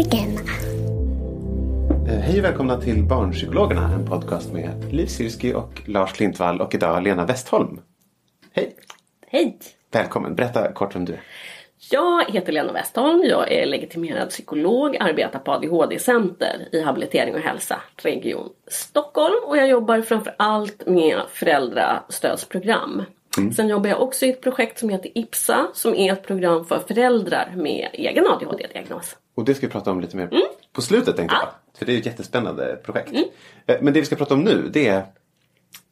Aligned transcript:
Barnpsykologerna. 0.00 0.50
Eh, 2.08 2.18
Hej 2.18 2.38
och 2.38 2.44
välkomna 2.44 2.80
till 2.80 3.02
Barnpsykologerna, 3.04 3.92
en 3.92 4.06
podcast 4.06 4.52
med 4.52 4.92
Liv 4.94 5.06
Syrski 5.06 5.54
och 5.54 5.82
Lars 5.86 6.12
Klintvall 6.12 6.60
och 6.60 6.74
idag 6.74 7.02
Lena 7.02 7.26
Westholm. 7.26 7.80
Hej! 8.52 8.76
Hej! 9.26 9.58
Välkommen, 9.92 10.34
berätta 10.34 10.72
kort 10.72 10.94
vem 10.94 11.04
du 11.04 11.12
är. 11.12 11.20
Jag 11.90 12.30
heter 12.30 12.52
Lena 12.52 12.72
Westholm, 12.72 13.22
jag 13.24 13.52
är 13.52 13.66
legitimerad 13.66 14.28
psykolog, 14.28 14.96
arbetar 15.00 15.38
på 15.38 15.52
ADHD-center 15.52 16.68
i 16.72 16.82
habilitering 16.82 17.34
och 17.34 17.40
hälsa, 17.40 17.80
Region 17.96 18.48
Stockholm 18.66 19.44
och 19.46 19.56
jag 19.56 19.68
jobbar 19.68 20.00
framför 20.00 20.34
allt 20.38 20.86
med 20.86 21.20
föräldrastödsprogram. 21.28 23.02
Sen 23.56 23.68
jobbar 23.68 23.88
jag 23.90 24.02
också 24.02 24.26
i 24.26 24.30
ett 24.30 24.40
projekt 24.40 24.78
som 24.78 24.88
heter 24.88 25.18
IPSA 25.18 25.66
som 25.74 25.94
är 25.94 26.12
ett 26.12 26.26
program 26.26 26.64
för 26.64 26.78
föräldrar 26.88 27.52
med 27.56 27.88
egen 27.92 28.26
ADHD-diagnos. 28.26 29.16
Och 29.34 29.44
det 29.44 29.54
ska 29.54 29.66
vi 29.66 29.72
prata 29.72 29.90
om 29.90 30.00
lite 30.00 30.16
mer 30.16 30.30
på 30.72 30.82
slutet 30.82 31.16
tänkte 31.16 31.36
jag. 31.40 31.48
För 31.78 31.86
det 31.86 31.94
är 31.94 31.98
ett 31.98 32.06
jättespänande 32.06 32.80
projekt. 32.84 33.10
Mm. 33.10 33.24
Eh, 33.66 33.76
Men 33.80 33.94
det 33.94 34.00
vi 34.00 34.06
ska 34.06 34.16
prata 34.16 34.34
om 34.34 34.40
nu 34.40 34.70
det 34.72 34.88
är 34.88 35.06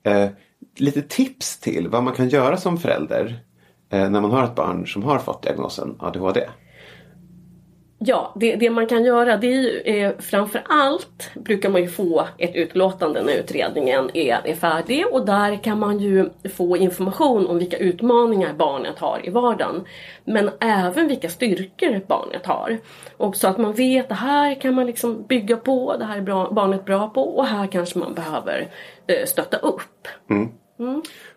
eh, 0.02 0.30
lite 0.76 1.02
tips 1.02 1.58
till 1.58 1.88
vad 1.88 2.02
man 2.02 2.14
kan 2.14 2.28
göra 2.28 2.56
som 2.56 2.78
förälder 2.78 3.38
eh, 3.90 4.10
när 4.10 4.20
man 4.20 4.30
har 4.30 4.44
ett 4.44 4.54
barn 4.54 4.86
som 4.86 5.02
har 5.02 5.18
fått 5.18 5.42
diagnosen 5.42 5.96
ADHD. 5.98 6.48
Ja, 8.00 8.32
det, 8.36 8.56
det 8.56 8.70
man 8.70 8.86
kan 8.86 9.04
göra 9.04 9.36
det 9.36 9.46
är 9.46 9.62
ju 9.62 9.80
eh, 9.80 10.12
framför 10.18 10.62
allt 10.68 11.30
brukar 11.34 11.68
man 11.68 11.80
ju 11.80 11.88
få 11.88 12.28
ett 12.38 12.54
utlåtande 12.54 13.22
när 13.22 13.32
utredningen 13.32 14.10
är, 14.14 14.40
är 14.44 14.54
färdig 14.54 15.06
och 15.12 15.26
där 15.26 15.62
kan 15.62 15.78
man 15.78 15.98
ju 15.98 16.28
få 16.56 16.76
information 16.76 17.46
om 17.46 17.58
vilka 17.58 17.76
utmaningar 17.76 18.52
barnet 18.52 18.98
har 18.98 19.20
i 19.24 19.30
vardagen. 19.30 19.84
Men 20.24 20.50
även 20.60 21.08
vilka 21.08 21.28
styrkor 21.28 22.00
barnet 22.06 22.46
har. 22.46 22.78
Och 23.16 23.36
så 23.36 23.48
att 23.48 23.58
man 23.58 23.72
vet 23.72 24.08
det 24.08 24.14
här 24.14 24.54
kan 24.54 24.74
man 24.74 24.86
liksom 24.86 25.26
bygga 25.26 25.56
på, 25.56 25.96
det 25.96 26.04
här 26.04 26.16
är 26.16 26.22
bra, 26.22 26.50
barnet 26.50 26.84
bra 26.84 27.08
på 27.08 27.22
och 27.22 27.46
här 27.46 27.66
kanske 27.66 27.98
man 27.98 28.14
behöver 28.14 28.68
eh, 29.06 29.26
stötta 29.26 29.56
upp. 29.56 30.08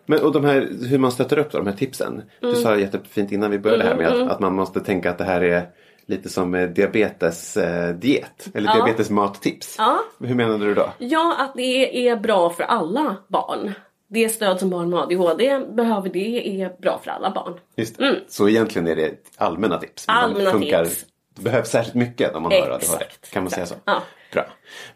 Men 0.06 0.22
och 0.22 0.32
de 0.32 0.44
här, 0.44 0.68
hur 0.88 0.98
man 0.98 1.12
stöter 1.12 1.38
upp 1.38 1.52
då, 1.52 1.58
de 1.58 1.66
här 1.66 1.76
tipsen. 1.76 2.22
Du 2.40 2.54
sa 2.54 2.76
jättefint 2.76 3.32
innan 3.32 3.50
vi 3.50 3.58
började 3.58 3.84
här 3.84 3.96
med 3.96 4.06
att, 4.06 4.30
att 4.30 4.40
man 4.40 4.54
måste 4.54 4.80
tänka 4.80 5.10
att 5.10 5.18
det 5.18 5.24
här 5.24 5.40
är 5.40 5.66
lite 6.06 6.28
som 6.28 6.54
eh, 6.54 6.68
diabetesdiet. 6.68 8.48
eller 8.54 8.68
Ja. 8.68 8.74
diabetesmattips. 8.74 9.74
Ja. 9.78 9.98
Hur 10.20 10.34
menade 10.34 10.64
du 10.64 10.74
då? 10.74 10.92
Ja, 10.98 11.36
att 11.38 11.54
det 11.54 12.08
är 12.08 12.16
bra 12.16 12.50
för 12.50 12.62
alla 12.64 13.16
barn. 13.28 13.72
Det 14.08 14.28
stöd 14.28 14.60
som 14.60 14.70
barn 14.70 14.90
med 14.90 14.98
ADHD 15.00 15.58
behöver, 15.72 16.08
det 16.08 16.62
är 16.62 16.80
bra 16.80 17.00
för 17.04 17.10
alla 17.10 17.30
barn. 17.30 17.54
Just 17.76 17.98
det. 17.98 18.20
Så 18.28 18.48
egentligen 18.48 18.88
är 18.88 18.96
det 18.96 19.10
allmänna 19.36 19.78
tips. 19.78 20.08
Mm. 20.08 20.24
Allmänna 20.24 20.52
tips. 20.84 21.04
Det 21.36 21.42
behövs 21.42 21.68
särskilt 21.70 21.94
mycket 21.94 22.34
om 22.34 22.42
man 22.42 22.52
har 22.52 22.58
ADHD. 22.70 23.04
Kan 23.32 23.42
man 23.42 23.50
säga 23.50 23.66
så? 23.66 23.74
Ja. 23.84 24.02
Bra. 24.32 24.44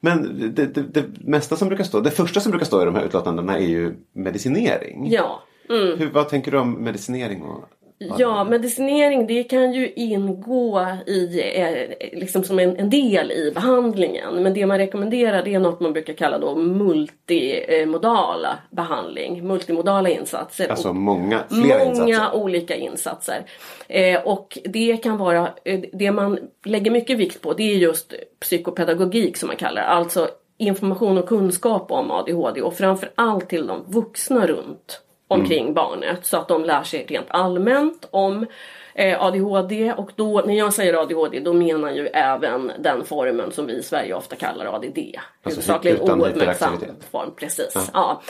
Men 0.00 0.38
det, 0.54 0.66
det, 0.66 0.82
det 0.82 1.04
mesta 1.20 1.56
som 1.56 1.68
brukar 1.68 1.84
stå, 1.84 2.00
det 2.00 2.10
första 2.10 2.40
som 2.40 2.50
brukar 2.50 2.66
stå 2.66 2.82
i 2.82 2.84
de 2.84 2.94
här 2.94 3.04
utlåtandena 3.04 3.56
är 3.58 3.66
ju 3.66 3.94
medicinering. 4.12 5.10
Ja. 5.10 5.42
Mm. 5.70 5.98
Hur, 5.98 6.10
vad 6.10 6.28
tänker 6.28 6.50
du 6.50 6.58
om 6.58 6.72
medicinering? 6.84 7.42
Och, 7.42 7.64
Ja, 7.98 8.44
medicinering 8.44 9.26
det 9.26 9.42
kan 9.42 9.72
ju 9.72 9.92
ingå 9.92 10.86
i, 11.06 11.42
eh, 11.54 12.08
liksom 12.18 12.44
som 12.44 12.58
en, 12.58 12.76
en 12.76 12.90
del 12.90 13.32
i 13.32 13.52
behandlingen. 13.54 14.42
Men 14.42 14.54
det 14.54 14.66
man 14.66 14.78
rekommenderar 14.78 15.42
det 15.42 15.54
är 15.54 15.58
något 15.58 15.80
man 15.80 15.92
brukar 15.92 16.12
kalla 16.12 16.38
då 16.38 16.54
multimodala 16.56 18.58
behandling. 18.70 19.46
Multimodala 19.46 20.08
insatser. 20.08 20.68
alltså 20.68 20.92
många, 20.92 21.42
flera 21.48 21.78
Många 21.78 21.84
insatser. 21.90 22.36
olika 22.36 22.76
insatser. 22.76 23.44
Eh, 23.88 24.20
och 24.22 24.58
det 24.64 24.96
kan 24.96 25.18
vara, 25.18 25.50
eh, 25.64 25.80
det 25.92 26.10
man 26.10 26.38
lägger 26.64 26.90
mycket 26.90 27.18
vikt 27.18 27.40
på 27.42 27.52
det 27.52 27.62
är 27.62 27.76
just 27.76 28.14
psykopedagogik 28.40 29.36
som 29.36 29.46
man 29.46 29.56
kallar 29.56 29.82
det. 29.82 29.88
Alltså 29.88 30.28
information 30.58 31.18
och 31.18 31.28
kunskap 31.28 31.92
om 31.92 32.10
ADHD 32.10 32.62
och 32.62 32.74
framför 32.74 33.10
allt 33.14 33.48
till 33.48 33.66
de 33.66 33.84
vuxna 33.86 34.46
runt 34.46 35.02
omkring 35.28 35.75
barnet. 35.75 36.26
Så 36.26 36.37
att 36.37 36.48
de 36.48 36.64
lär 36.64 36.82
sig 36.82 37.06
rent 37.09 37.31
allmänt 37.31 38.09
om 38.10 38.47
eh, 38.96 39.22
ADHD 39.22 39.92
och 39.92 40.10
då, 40.16 40.42
när 40.46 40.54
jag 40.54 40.72
säger 40.72 40.94
ADHD 40.94 41.40
då 41.40 41.52
menar 41.52 41.88
jag 41.88 41.96
ju 41.96 42.06
även 42.06 42.72
den 42.78 43.04
formen 43.04 43.52
som 43.52 43.66
vi 43.66 43.72
i 43.72 43.82
Sverige 43.82 44.14
ofta 44.14 44.36
kallar 44.36 44.66
ADD. 44.66 44.84
Alltså 44.86 45.20
Huvudsakligen 45.42 46.10
ouppmärksam 46.10 46.78
form. 47.10 47.30
Precis. 47.36 47.90
Ja. 47.92 48.22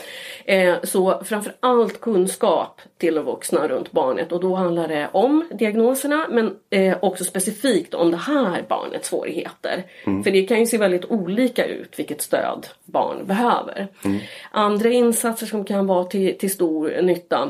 Eh, 0.45 0.75
så 0.83 1.21
framför 1.25 1.53
allt 1.59 2.01
kunskap 2.01 2.81
till 2.97 3.19
vuxna 3.19 3.67
runt 3.67 3.91
barnet 3.91 4.31
och 4.31 4.39
då 4.39 4.55
handlar 4.55 4.87
det 4.87 5.09
om 5.11 5.47
diagnoserna 5.51 6.25
men 6.29 6.55
eh, 6.69 6.97
också 7.01 7.23
specifikt 7.23 7.93
om 7.93 8.11
det 8.11 8.17
här 8.17 8.65
barnets 8.69 9.09
svårigheter. 9.09 9.83
För 10.03 10.31
det 10.31 10.43
kan 10.43 10.59
ju 10.59 10.65
se 10.65 10.77
väldigt 10.77 11.05
olika 11.05 11.65
ut 11.65 11.99
vilket 11.99 12.21
stöd 12.21 12.67
barn 12.85 13.25
behöver. 13.25 13.87
Andra 14.51 14.89
insatser 14.89 15.45
som 15.45 15.65
kan 15.65 15.87
vara 15.87 16.03
till, 16.03 16.37
till 16.37 16.51
stor 16.51 17.01
nytta 17.01 17.49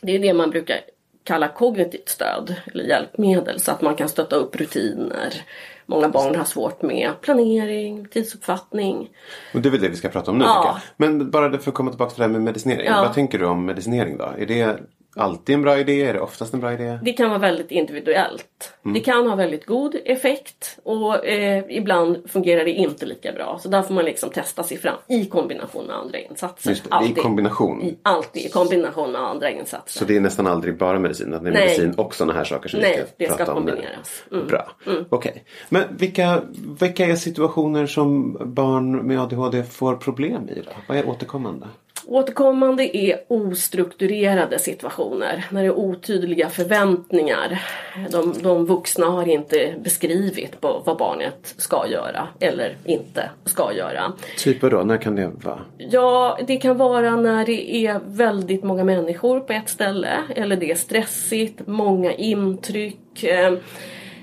det 0.00 0.14
är 0.14 0.18
det 0.18 0.32
man 0.32 0.50
brukar 0.50 0.80
kalla 1.28 1.48
kognitivt 1.48 2.08
stöd 2.08 2.54
eller 2.72 2.84
hjälpmedel 2.84 3.60
så 3.60 3.70
att 3.70 3.82
man 3.82 3.94
kan 3.94 4.08
stötta 4.08 4.36
upp 4.36 4.56
rutiner. 4.56 5.34
Många 5.86 6.08
barn 6.08 6.36
har 6.36 6.44
svårt 6.44 6.82
med 6.82 7.10
planering, 7.20 8.08
tidsuppfattning. 8.08 9.10
Och 9.54 9.60
det 9.60 9.68
är 9.68 9.70
väl 9.70 9.80
det 9.80 9.88
vi 9.88 9.96
ska 9.96 10.08
prata 10.08 10.30
om 10.30 10.38
nu. 10.38 10.44
Ja. 10.44 10.80
Men 10.96 11.30
bara 11.30 11.58
för 11.58 11.70
att 11.70 11.74
komma 11.74 11.90
tillbaka 11.90 12.10
till 12.10 12.18
det 12.18 12.24
här 12.24 12.32
med 12.32 12.42
medicinering. 12.42 12.86
Ja. 12.86 13.02
Vad 13.02 13.14
tänker 13.14 13.38
du 13.38 13.46
om 13.46 13.64
medicinering 13.66 14.16
då? 14.18 14.32
Är 14.38 14.46
det 14.46 14.78
alltid 15.18 15.54
en 15.54 15.62
bra 15.62 15.78
idé? 15.78 16.02
Är 16.02 16.14
det 16.14 16.20
oftast 16.20 16.54
en 16.54 16.60
bra 16.60 16.72
idé? 16.72 16.98
Det 17.02 17.12
kan 17.12 17.28
vara 17.28 17.38
väldigt 17.38 17.70
individuellt. 17.70 18.72
Det 18.94 19.00
kan 19.00 19.28
ha 19.28 19.36
väldigt 19.36 19.66
god 19.66 19.96
effekt 20.04 20.78
och 20.82 21.26
eh, 21.26 21.64
ibland 21.68 22.30
fungerar 22.30 22.64
det 22.64 22.70
inte 22.70 23.06
lika 23.06 23.32
bra. 23.32 23.58
Så 23.62 23.68
där 23.68 23.82
får 23.82 23.94
man 23.94 24.04
liksom 24.04 24.30
testa 24.30 24.62
sig 24.62 24.78
fram 24.78 24.96
i 25.08 25.26
kombination 25.26 25.86
med 25.86 25.96
andra 25.96 26.18
insatser. 26.18 26.70
Just 26.70 26.84
det, 26.84 26.90
det 26.90 27.06
är 27.06 27.10
i 27.10 27.14
kombination. 27.14 27.82
I, 27.82 27.98
alltid 28.02 28.42
i 28.42 28.48
kombination 28.48 29.12
med 29.12 29.20
andra 29.20 29.50
insatser. 29.50 29.98
Så 29.98 30.04
det 30.04 30.16
är 30.16 30.20
nästan 30.20 30.46
aldrig 30.46 30.78
bara 30.78 30.98
medicin? 30.98 31.34
Att 31.34 31.42
det 31.44 31.50
är 31.50 31.52
Nej. 31.52 31.62
medicin 31.62 31.94
och 31.94 32.14
sådana 32.14 32.32
här 32.32 32.44
saker 32.44 32.68
som 32.68 32.80
Nej, 32.80 32.90
vi 32.90 32.96
ska 32.96 33.14
det 33.16 33.26
ska 33.26 33.36
prata 33.36 33.54
om 33.54 33.64
nu? 33.64 33.70
kombineras. 33.70 34.24
Mm. 34.32 34.46
Bra. 34.46 34.70
Okej. 35.08 35.44
Men 35.68 35.82
vilka, 35.90 36.42
vilka 36.80 37.06
är 37.06 37.16
situationer 37.16 37.86
som 37.86 38.38
barn 38.54 39.06
med 39.06 39.20
ADHD 39.20 39.62
får 39.64 39.96
problem 39.96 40.48
i 40.48 40.54
då? 40.54 40.70
Vad 40.88 40.98
är 40.98 41.08
återkommande? 41.08 41.66
Återkommande 42.10 42.96
är 42.96 43.20
ostrukturerade 43.28 44.58
situationer 44.58 45.44
när 45.50 45.62
det 45.62 45.66
är 45.66 45.78
otydliga 45.78 46.48
förväntningar. 46.48 47.62
De, 48.10 48.34
de 48.42 48.66
vuxna 48.66 49.06
har 49.06 49.28
inte 49.28 49.74
beskrivit 49.84 50.56
vad 50.60 50.96
barnet 50.98 51.54
ska 51.56 51.86
göra 51.88 52.28
eller 52.40 52.76
inte 52.84 53.30
ska 53.44 53.72
göra. 53.72 54.12
Typ 54.38 54.60
då? 54.60 54.82
När 54.82 54.96
kan 54.96 55.16
det 55.16 55.30
vara? 55.44 55.60
Ja, 55.78 56.38
det 56.46 56.56
kan 56.56 56.76
vara 56.76 57.16
när 57.16 57.46
det 57.46 57.74
är 57.86 58.00
väldigt 58.06 58.64
många 58.64 58.84
människor 58.84 59.40
på 59.40 59.52
ett 59.52 59.68
ställe 59.68 60.22
eller 60.36 60.56
det 60.56 60.70
är 60.70 60.74
stressigt, 60.74 61.60
många 61.66 62.12
intryck. 62.12 63.24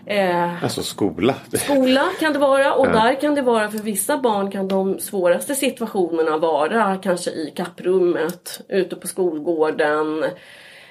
Eh, 0.06 0.63
Alltså 0.63 0.84
skola. 0.84 1.36
Skola 1.54 2.06
kan 2.19 2.34
det 2.34 2.40
vara 2.40 2.74
och 2.74 2.88
där 2.88 3.22
kan 3.22 3.36
det 3.36 3.42
vara 3.42 3.72
för 3.72 3.78
vissa 3.78 4.18
barn 4.18 4.52
kan 4.52 4.68
de 4.68 5.00
svåraste 5.00 5.56
situationerna 5.56 6.38
vara 6.38 6.98
kanske 6.98 7.31
i 7.31 7.54
kapprummet, 7.56 8.62
ute 8.69 8.96
på 8.96 9.07
skolgården, 9.07 10.24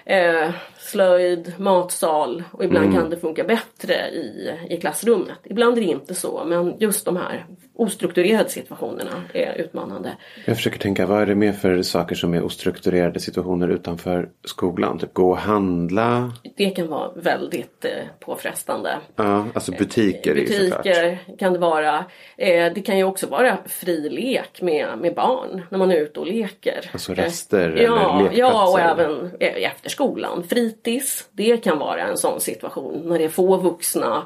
eh, 0.07 0.51
slöjd, 0.85 1.53
matsal 1.59 2.43
och 2.53 2.65
ibland 2.65 2.95
kan 2.95 3.11
det 3.11 3.17
funka 3.17 3.45
bättre 3.45 3.95
i, 3.95 4.55
i 4.71 4.77
klassrummet. 4.77 5.39
Ibland 5.45 5.79
är 5.79 5.83
det 5.83 5.87
inte 5.87 6.15
så 6.15 6.45
men 6.47 6.79
just 6.79 7.05
de 7.05 7.17
här 7.17 7.47
ostrukturerade 7.75 8.49
situationerna 8.49 9.25
är 9.35 9.55
utmanande. 9.55 10.17
Jag 10.45 10.57
försöker 10.57 10.79
tänka, 10.79 11.07
vad 11.07 11.23
är 11.23 11.27
det 11.27 11.35
mer 11.35 11.53
för 11.53 11.83
saker 11.83 12.15
som 12.15 12.35
är 12.35 12.45
ostrukturerade 12.45 13.21
situationer 13.21 13.69
utanför 13.69 14.29
skolan? 14.45 14.99
Typ 14.99 15.15
gå 15.15 15.31
och 15.31 15.39
handla? 15.39 16.33
Det 16.57 16.71
kan 16.71 16.89
vara 16.89 17.13
väldigt 17.17 17.85
eh, 17.85 17.91
påfrestande. 18.21 18.99
Ja, 19.17 19.47
alltså 19.55 19.73
butiker, 19.73 20.35
ju 20.35 20.47
såklart. 20.47 20.83
Butiker 20.83 21.19
kan 21.39 21.53
det 21.53 21.59
vara. 21.59 22.05
Eh, 22.37 22.73
det 22.75 22.83
kan 22.87 22.99
ju 22.99 23.05
också 23.05 23.27
vara 23.27 23.59
fri 23.67 24.09
lek 24.11 24.63
med, 24.63 24.87
med 24.99 25.15
barn 25.15 25.63
när 25.71 25.79
man 25.79 25.91
är 25.91 25.97
ute 25.97 26.21
och 26.21 26.27
leker. 26.27 26.91
Alltså 26.93 27.15
rester 27.15 27.65
Eh, 27.65 27.83
ja, 27.83 28.19
eller 28.19 28.23
lekplatser? 28.23 28.39
Ja, 28.39 28.69
och 28.73 28.81
även 28.81 29.31
eh, 29.41 29.71
efter 29.71 29.91
skolan. 29.91 30.43
Fritids, 30.75 31.29
det 31.33 31.57
kan 31.57 31.79
vara 31.79 32.03
en 32.03 32.17
sån 32.17 32.41
situation 32.41 33.03
när 33.05 33.19
det 33.19 33.25
är 33.25 33.29
få 33.29 33.57
vuxna 33.57 34.23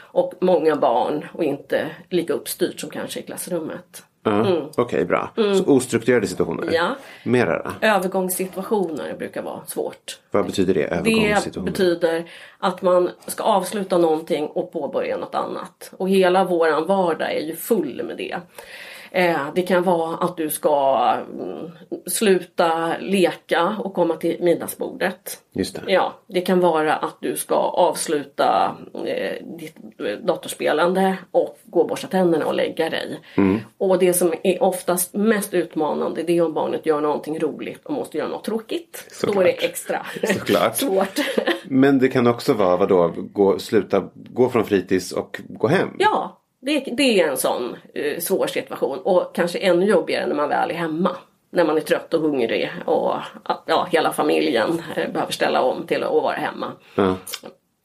och 0.00 0.34
många 0.40 0.76
barn 0.76 1.26
och 1.32 1.44
inte 1.44 1.86
lika 2.08 2.32
uppstyrt 2.32 2.80
som 2.80 2.90
kanske 2.90 3.20
i 3.20 3.22
klassrummet. 3.22 4.02
Ja, 4.24 4.70
Okej, 4.76 5.04
bra. 5.04 5.30
Så 5.36 5.64
ostrukturerade 5.64 6.26
situationer? 6.26 6.62
Mm. 6.62 6.74
Ja. 6.74 6.96
Mera 7.24 7.62
då? 7.62 7.86
Övergångssituationer 7.86 9.14
brukar 9.18 9.42
vara 9.42 9.60
svårt. 9.66 10.18
Vad 10.30 10.46
betyder 10.46 10.74
det? 10.74 10.80
Det 10.80 10.86
Övergångssituationer? 10.86 11.72
betyder 11.72 12.24
att 12.58 12.82
man 12.82 13.10
ska 13.26 13.42
avsluta 13.42 13.98
någonting 13.98 14.46
och 14.46 14.72
påbörja 14.72 15.16
något 15.16 15.34
annat. 15.34 15.92
Och 15.96 16.08
hela 16.08 16.44
våran 16.44 16.86
vardag 16.86 17.32
är 17.32 17.40
ju 17.40 17.56
full 17.56 18.02
med 18.04 18.16
det. 18.16 18.36
Eh, 19.14 19.46
det 19.54 19.62
kan 19.62 19.82
vara 19.82 20.16
att 20.16 20.36
du 20.36 20.50
ska 20.50 21.08
mm, 21.32 21.70
sluta 22.06 22.98
leka 23.00 23.76
och 23.78 23.94
komma 23.94 24.16
till 24.16 24.36
middagsbordet. 24.40 25.38
Just 25.52 25.74
det. 25.74 25.92
Ja, 25.92 26.12
det 26.26 26.40
kan 26.40 26.60
vara 26.60 26.94
att 26.94 27.16
du 27.20 27.36
ska 27.36 27.54
avsluta 27.54 28.76
eh, 29.06 29.46
ditt 29.58 29.76
datorspelande 30.22 31.16
och 31.30 31.58
gå 31.64 31.80
och 31.80 31.88
borsta 31.88 32.06
tänderna 32.06 32.46
och 32.46 32.54
lägga 32.54 32.90
dig. 32.90 33.20
Mm. 33.36 33.60
Och 33.78 33.98
det 33.98 34.12
som 34.12 34.34
är 34.42 34.62
oftast 34.62 35.14
mest 35.14 35.54
utmanande 35.54 36.22
det 36.22 36.38
är 36.38 36.44
om 36.44 36.54
barnet 36.54 36.86
gör 36.86 37.00
någonting 37.00 37.38
roligt 37.38 37.80
och 37.84 37.92
måste 37.94 38.18
göra 38.18 38.28
något 38.28 38.44
tråkigt. 38.44 39.04
Då 39.22 39.26
är 39.26 39.26
Såklart. 39.26 39.44
det 39.44 39.64
extra 39.64 40.06
Såklart. 40.34 40.76
svårt. 40.76 41.18
Men 41.64 41.98
det 41.98 42.08
kan 42.08 42.26
också 42.26 42.52
vara, 42.52 42.76
vadå, 42.76 43.14
gå, 43.16 43.58
sluta 43.58 44.08
gå 44.14 44.48
från 44.48 44.64
fritids 44.64 45.12
och 45.12 45.40
gå 45.48 45.68
hem? 45.68 45.88
ja, 45.98 46.38
det, 46.62 46.80
det 46.80 47.20
är 47.20 47.28
en 47.28 47.36
sån 47.36 47.76
eh, 47.94 48.18
svår 48.18 48.46
situation 48.46 48.98
och 48.98 49.34
kanske 49.34 49.58
ännu 49.58 49.86
jobbigare 49.86 50.26
när 50.26 50.34
man 50.34 50.48
väl 50.48 50.70
är 50.70 50.74
hemma. 50.74 51.16
När 51.50 51.64
man 51.64 51.76
är 51.76 51.80
trött 51.80 52.14
och 52.14 52.20
hungrig 52.20 52.70
och 52.84 53.14
ja, 53.66 53.88
hela 53.90 54.12
familjen 54.12 54.82
eh, 54.96 55.12
behöver 55.12 55.32
ställa 55.32 55.62
om 55.62 55.86
till 55.86 56.02
att 56.02 56.12
vara 56.12 56.36
hemma. 56.36 56.72
Ja. 56.94 57.16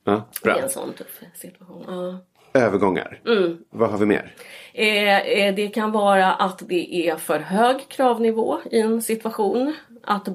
Ja, 0.04 0.22
Det 0.44 0.50
är 0.50 0.64
en 0.64 0.70
sån 0.70 0.94
tuff 0.94 1.22
situation. 1.36 1.86
Ja. 1.88 2.20
Övergångar. 2.60 3.22
Mm. 3.26 3.58
Vad 3.70 3.90
har 3.92 3.98
vi 3.98 4.06
mer? 4.06 4.34
Eh, 4.74 5.18
eh, 5.18 5.56
det 5.56 5.68
kan 5.68 5.92
vara 5.92 6.34
att 6.34 6.62
det 6.68 7.10
är 7.10 7.16
för 7.16 7.40
hög 7.40 7.90
kravnivå 7.90 8.60
i 8.72 8.80
en 8.80 9.02
situation. 9.02 9.76
Att 10.04 10.28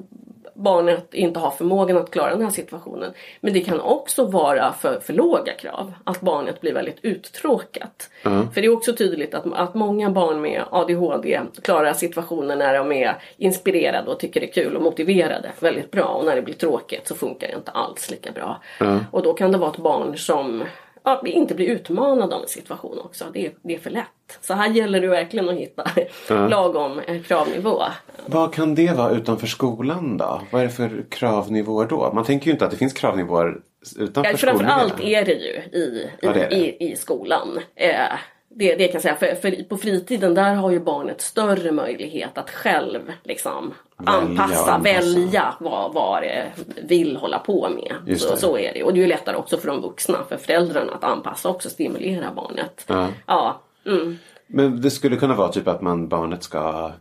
barnet 0.53 1.13
inte 1.13 1.39
har 1.39 1.51
förmågan 1.51 1.97
att 1.97 2.11
klara 2.11 2.31
den 2.31 2.41
här 2.41 2.49
situationen. 2.49 3.13
Men 3.39 3.53
det 3.53 3.61
kan 3.61 3.79
också 3.79 4.25
vara 4.25 4.73
för, 4.73 4.99
för 4.99 5.13
låga 5.13 5.53
krav. 5.53 5.93
Att 6.03 6.21
barnet 6.21 6.61
blir 6.61 6.73
väldigt 6.73 6.99
uttråkat. 7.01 8.09
För 8.23 8.61
det 8.61 8.65
är 8.67 8.73
också 8.73 8.95
tydligt 8.95 9.33
att, 9.33 9.53
att 9.53 9.73
många 9.73 10.09
barn 10.09 10.41
med 10.41 10.63
ADHD 10.71 11.41
klarar 11.61 11.93
situationer 11.93 12.55
när 12.55 12.73
de 12.73 12.91
är 12.91 13.15
inspirerade 13.37 14.11
och 14.11 14.19
tycker 14.19 14.39
det 14.39 14.49
är 14.49 14.53
kul 14.53 14.75
och 14.75 14.81
motiverade 14.83 15.51
väldigt 15.59 15.91
bra. 15.91 16.05
Och 16.05 16.25
när 16.25 16.35
det 16.35 16.41
blir 16.41 16.55
tråkigt 16.55 17.07
så 17.07 17.15
funkar 17.15 17.47
det 17.47 17.53
inte 17.53 17.71
alls 17.71 18.11
lika 18.11 18.31
bra. 18.31 18.61
Och 19.11 19.23
då 19.23 19.33
kan 19.33 19.51
det 19.51 19.57
vara 19.57 19.71
ett 19.71 19.77
barn 19.77 20.17
som 20.17 20.63
ja, 21.03 21.21
inte 21.25 21.55
blir 21.55 21.67
utmanad 21.67 22.33
av 22.33 22.41
en 22.41 22.47
situation 22.47 22.99
också. 22.99 23.25
Det 23.33 23.45
är, 23.45 23.51
det 23.61 23.75
är 23.75 23.79
för 23.79 23.89
lätt. 23.89 24.39
Så 24.41 24.53
här 24.53 24.69
gäller 24.69 25.01
det 25.01 25.07
verkligen 25.07 25.49
att 25.49 25.55
hitta 25.55 25.85
lagom 26.47 26.99
eh, 26.99 27.21
kravnivå. 27.21 27.83
Vad 28.25 28.53
kan 28.53 28.75
det 28.75 28.91
vara 28.97 29.09
utanför 29.11 29.47
skolan 29.47 30.17
då? 30.17 30.41
Vad 30.51 30.61
är 30.61 30.65
det 30.65 30.71
för 30.73 31.05
kravnivåer 31.09 31.85
då? 31.87 32.11
Man 32.13 32.23
tänker 32.25 32.45
ju 32.45 32.51
inte 32.51 32.65
att 32.65 32.71
det 32.71 32.77
finns 32.77 32.93
kravnivåer 32.93 33.57
utanför 33.99 34.31
Ja, 34.31 34.37
skolan. 34.37 34.57
framförallt 34.57 34.99
är 35.01 35.25
det 35.25 35.33
ju 35.33 35.79
i, 35.79 35.79
i, 35.79 36.09
Ja, 36.21 36.31
det 36.33 36.43
är 36.43 36.49
det. 36.49 36.55
i, 36.55 36.91
i 36.91 36.95
skolan. 36.95 37.59
Eh, 37.75 37.91
det, 38.55 38.75
det 38.75 38.87
kan 38.87 38.93
jag 38.93 39.01
säga, 39.01 39.15
för, 39.15 39.35
för 39.35 39.63
på 39.63 39.77
fritiden 39.77 40.33
där 40.33 40.53
har 40.53 40.71
ju 40.71 40.79
barnet 40.79 41.21
större 41.21 41.71
möjlighet 41.71 42.37
att 42.37 42.49
själv 42.49 43.11
liksom 43.23 43.73
Välja, 43.97 44.13
anpassa, 44.13 44.73
anpassa. 44.73 44.77
välja 44.77 45.55
vad, 45.59 45.93
vad 45.93 46.23
det 46.23 46.51
vill 46.87 47.17
hålla 47.17 47.39
på 47.39 47.69
med. 47.69 48.19
Så, 48.19 48.37
så 48.37 48.57
är 48.57 48.73
det. 48.73 48.83
Och 48.83 48.93
det 48.93 48.99
är 48.99 49.01
ju 49.01 49.07
lättare 49.07 49.35
också 49.35 49.57
för 49.57 49.67
de 49.67 49.81
vuxna, 49.81 50.17
för 50.29 50.37
föräldrarna 50.37 50.93
att 50.93 51.03
anpassa 51.03 51.49
och 51.49 51.55
också 51.55 51.69
stimulera 51.69 52.33
barnet. 52.35 52.85
Ja. 52.87 53.07
Ja, 53.25 53.61
mm. 53.85 54.17
Men 54.47 54.81
det 54.81 54.91
skulle 54.91 55.15
kunna 55.15 55.35
vara 55.35 55.49
typ 55.49 55.67
att 55.67 55.81
man 55.81 56.07
barnet 56.07 56.43
ska 56.43 56.91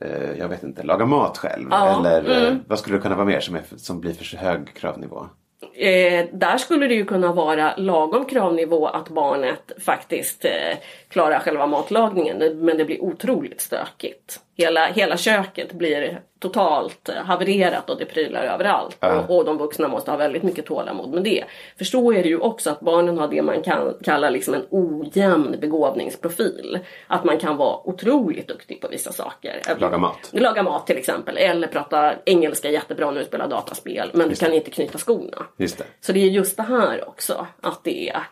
eh, 0.00 0.38
jag 0.38 0.48
vet 0.48 0.62
inte, 0.62 0.82
laga 0.82 1.06
mat 1.06 1.38
själv. 1.38 1.68
Ja, 1.70 1.98
Eller 1.98 2.30
eh, 2.30 2.48
mm. 2.48 2.60
vad 2.66 2.78
skulle 2.78 2.96
det 2.96 3.02
kunna 3.02 3.14
vara 3.14 3.26
mer 3.26 3.40
som, 3.40 3.54
är, 3.54 3.62
som 3.76 4.00
blir 4.00 4.12
för 4.12 4.36
hög 4.36 4.74
kravnivå? 4.74 5.26
Eh, 5.74 6.26
där 6.32 6.58
skulle 6.58 6.86
det 6.86 6.94
ju 6.94 7.04
kunna 7.04 7.32
vara 7.32 7.76
lagom 7.76 8.24
kravnivå 8.24 8.86
att 8.86 9.08
barnet 9.08 9.72
faktiskt 9.84 10.44
eh, 10.44 10.78
klarar 11.08 11.38
själva 11.38 11.66
matlagningen 11.66 12.38
men 12.38 12.78
det 12.78 12.84
blir 12.84 13.02
otroligt 13.02 13.60
stökigt. 13.60 14.40
Hela, 14.56 14.86
hela 14.86 15.16
köket 15.16 15.72
blir 15.72 16.20
totalt 16.38 17.08
eh, 17.08 17.14
havererat 17.14 17.90
och 17.90 17.98
det 17.98 18.04
prylar 18.04 18.42
överallt. 18.42 18.96
Ja. 19.00 19.20
Och, 19.20 19.36
och 19.36 19.44
de 19.44 19.58
vuxna 19.58 19.88
måste 19.88 20.10
ha 20.10 20.18
väldigt 20.18 20.42
mycket 20.42 20.66
tålamod 20.66 21.14
med 21.14 21.24
det. 21.24 21.44
För 21.78 21.84
så 21.84 22.12
är 22.12 22.22
det 22.22 22.28
ju 22.28 22.38
också 22.38 22.70
att 22.70 22.80
barnen 22.80 23.18
har 23.18 23.28
det 23.28 23.42
man 23.42 23.62
kan 23.62 23.94
kalla 24.04 24.30
liksom 24.30 24.54
en 24.54 24.66
ojämn 24.70 25.56
begåvningsprofil. 25.60 26.78
Att 27.06 27.24
man 27.24 27.38
kan 27.38 27.56
vara 27.56 27.88
otroligt 27.88 28.48
duktig 28.48 28.80
på 28.80 28.88
vissa 28.88 29.12
saker. 29.12 29.62
Laga 29.78 29.98
mat. 29.98 30.30
Laga 30.32 30.62
mat 30.62 30.86
till 30.86 30.96
exempel. 30.98 31.36
Eller 31.36 31.66
prata 31.66 32.14
engelska 32.24 32.70
jättebra 32.70 33.10
när 33.10 33.18
du 33.18 33.26
spelar 33.26 33.48
dataspel. 33.48 34.10
Men 34.14 34.28
du 34.28 34.34
kan 34.34 34.52
inte 34.52 34.70
knyta 34.70 34.98
skorna. 34.98 35.46
Just 35.56 35.78
det. 35.78 35.84
Så 36.00 36.12
det 36.12 36.20
är 36.20 36.28
just 36.28 36.56
det 36.56 36.62
här 36.62 37.08
också. 37.08 37.46
Att 37.60 37.84
det 37.84 38.08
är, 38.08 38.22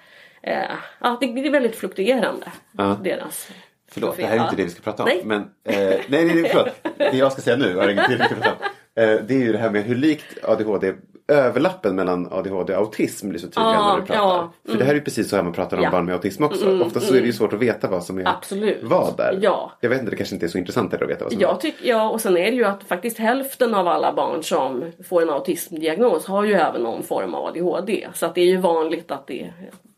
ja, 1.01 1.17
det 1.21 1.27
det 1.27 1.47
är 1.47 1.51
väldigt 1.51 1.77
fluktuerande. 1.77 2.53
Ja. 2.73 2.99
Deras 3.05 3.51
Förlåt, 3.89 4.17
det 4.17 4.27
här 4.27 4.37
är 4.37 4.43
inte 4.43 4.57
det 4.57 4.65
vi 4.65 4.71
ska 4.71 4.83
prata 4.83 5.03
om. 5.03 5.09
Nej. 5.09 5.23
Men, 5.25 5.41
eh, 5.65 5.77
nej, 5.89 6.05
nej, 6.09 6.35
nej, 6.35 6.51
förlåt. 6.53 6.69
Det 6.99 7.17
jag 7.17 7.33
ska 7.33 7.43
säga 7.43 7.57
nu 7.57 7.77
har 7.77 7.89
ingenting 7.89 8.21
att 8.21 8.29
prata 8.29 8.53
om. 8.53 8.59
Eh, 9.03 9.21
det 9.27 9.35
är 9.35 9.39
ju 9.39 9.53
det 9.53 9.59
här 9.59 9.71
med 9.71 9.85
hur 9.85 9.95
likt 9.95 10.45
ADHD, 10.45 10.95
överlappen 11.29 11.97
mellan 11.97 12.29
ADHD 12.33 12.73
och 12.77 12.81
autism 12.81 13.29
blir 13.29 13.39
så 13.41 13.47
tydliga 13.47 13.65
Ja, 13.65 13.93
när 13.95 14.01
du 14.01 14.07
pratar. 14.07 14.23
ja, 14.23 14.53
För 14.69 14.79
det 14.79 14.85
här 14.85 14.91
är 14.91 14.95
ju 14.95 15.01
precis 15.01 15.29
så 15.29 15.37
här 15.37 15.43
man 15.43 15.53
pratar 15.53 15.77
om 15.77 15.83
Ja. 15.83 15.91
barn 15.91 16.05
med 16.05 16.15
autism 16.15 16.45
också. 16.45 16.81
Ofta 16.83 17.01
så 17.01 17.15
är 17.15 17.21
det 17.21 17.27
ju 17.27 17.33
svårt 17.33 17.53
att 17.53 17.59
veta 17.61 17.89
vad 17.89 18.05
som 18.05 18.19
är 18.19 18.29
Absolut. 18.29 18.79
vad 18.83 19.17
där. 19.17 19.39
Ja. 19.43 19.73
Jag 19.81 19.91
vet 19.91 19.99
inte, 19.99 20.11
det 20.11 20.17
kanske 20.17 20.35
inte 20.35 20.47
är 20.47 20.49
så 20.49 20.59
intressant 20.59 20.95
att 20.95 21.03
veta 21.03 21.25
vad 21.25 21.33
som 21.33 21.41
är 21.43 21.47
Jag 21.47 21.61
tycker, 21.61 21.89
ja, 21.89 22.11
och 22.11 22.21
sen 22.21 22.37
är 22.37 22.51
det 22.51 22.57
ju 22.57 22.65
att 22.65 22.83
faktiskt 22.85 23.19
hälften 23.19 23.75
av 23.75 23.89
alla 23.89 24.13
barn 24.13 24.43
som 24.43 24.85
får 25.09 25.23
en 25.23 25.31
autismdiagnos 25.31 26.27
har 26.27 26.45
ju 26.45 26.53
även 26.55 26.83
någon 26.83 27.03
form 27.03 27.35
av 27.35 27.45
ADHD. 27.45 28.09
Så 28.15 28.27
att 28.27 28.35
det 28.35 28.41
är 28.41 28.47
ju 28.47 28.57
vanligt 28.57 29.11
att 29.11 29.27
det 29.27 29.53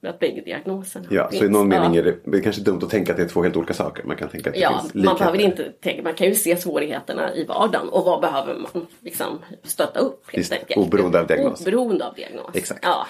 att 0.06 0.18
bägge 0.18 0.40
diagnoserna 0.40 1.06
Ja, 1.10 1.28
så 1.30 1.36
i 1.36 1.38
finns. 1.38 1.50
någon 1.52 1.68
mening 1.68 1.96
är 1.96 2.02
det, 2.02 2.14
det 2.24 2.38
är 2.38 2.42
kanske 2.42 2.62
dumt 2.62 2.80
att 2.82 2.90
tänka 2.90 3.12
att 3.12 3.16
det 3.18 3.24
är 3.24 3.28
två 3.28 3.42
helt 3.42 3.56
olika 3.56 3.74
saker. 3.74 4.04
Man 4.04 4.16
kan 4.16 4.28
tänka 4.28 4.50
att 4.50 4.54
det 4.54 4.60
Ja, 4.60 4.68
finns 4.80 4.94
man 4.94 5.00
likheter. 5.02 5.18
behöver 5.18 5.38
inte 5.40 5.64
tänka, 5.82 6.02
man 6.02 6.14
kan 6.14 6.26
ju 6.26 6.34
se 6.34 6.56
svårigheterna 6.56 7.34
i 7.34 7.44
vardagen 7.44 7.88
och 7.88 8.04
vad 8.04 8.20
behöver 8.20 8.54
man 8.54 8.86
liksom 9.00 9.38
stötta 9.62 10.00
upp 10.00 10.24
helt 10.26 10.36
Just 10.38 10.52
enkelt. 10.52 10.86
oberoende 10.86 11.17
av 11.20 11.26
diagnos. 11.26 11.60
Oberoende 11.60 12.06
av 12.06 12.14
diagnos. 12.14 12.50
Exakt. 12.54 12.80
Ja. 12.82 13.06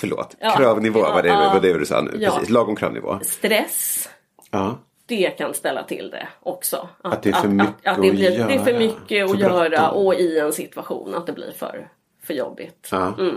Förlåt, 0.00 0.36
Ja. 0.40 0.56
kravnivå 0.56 1.00
var 1.00 1.22
det, 1.22 1.28
Ja, 1.28 1.50
var 1.54 1.60
det 1.60 1.78
du 1.78 1.86
sa 1.86 2.00
nu. 2.00 2.10
ja. 2.20 2.30
Precis, 2.30 2.50
lagom 2.50 2.76
kravnivå. 2.76 3.18
Stress, 3.22 4.08
Ja. 4.50 4.78
det 5.06 5.30
kan 5.38 5.54
ställa 5.54 5.82
till 5.82 6.10
det 6.10 6.28
också. 6.42 6.88
Att 7.02 7.22
det 7.22 7.28
är 7.28 7.32
för 7.32 7.48
mycket 7.48 7.74
att, 7.84 8.02
det, 8.02 8.10
blir, 8.10 8.40
att 8.42 8.48
det 8.48 8.54
är 8.54 8.58
för 8.58 8.70
göra. 8.70 8.78
mycket 8.78 9.28
För 9.30 9.34
att 9.34 9.40
göra 9.40 9.90
och 9.90 10.14
i 10.14 10.38
en 10.38 10.52
situation 10.52 11.14
att 11.14 11.26
det 11.26 11.32
blir 11.32 11.52
för, 11.52 11.88
för 12.24 12.34
jobbigt. 12.34 12.88
Ja. 12.92 13.14
Mm. 13.18 13.36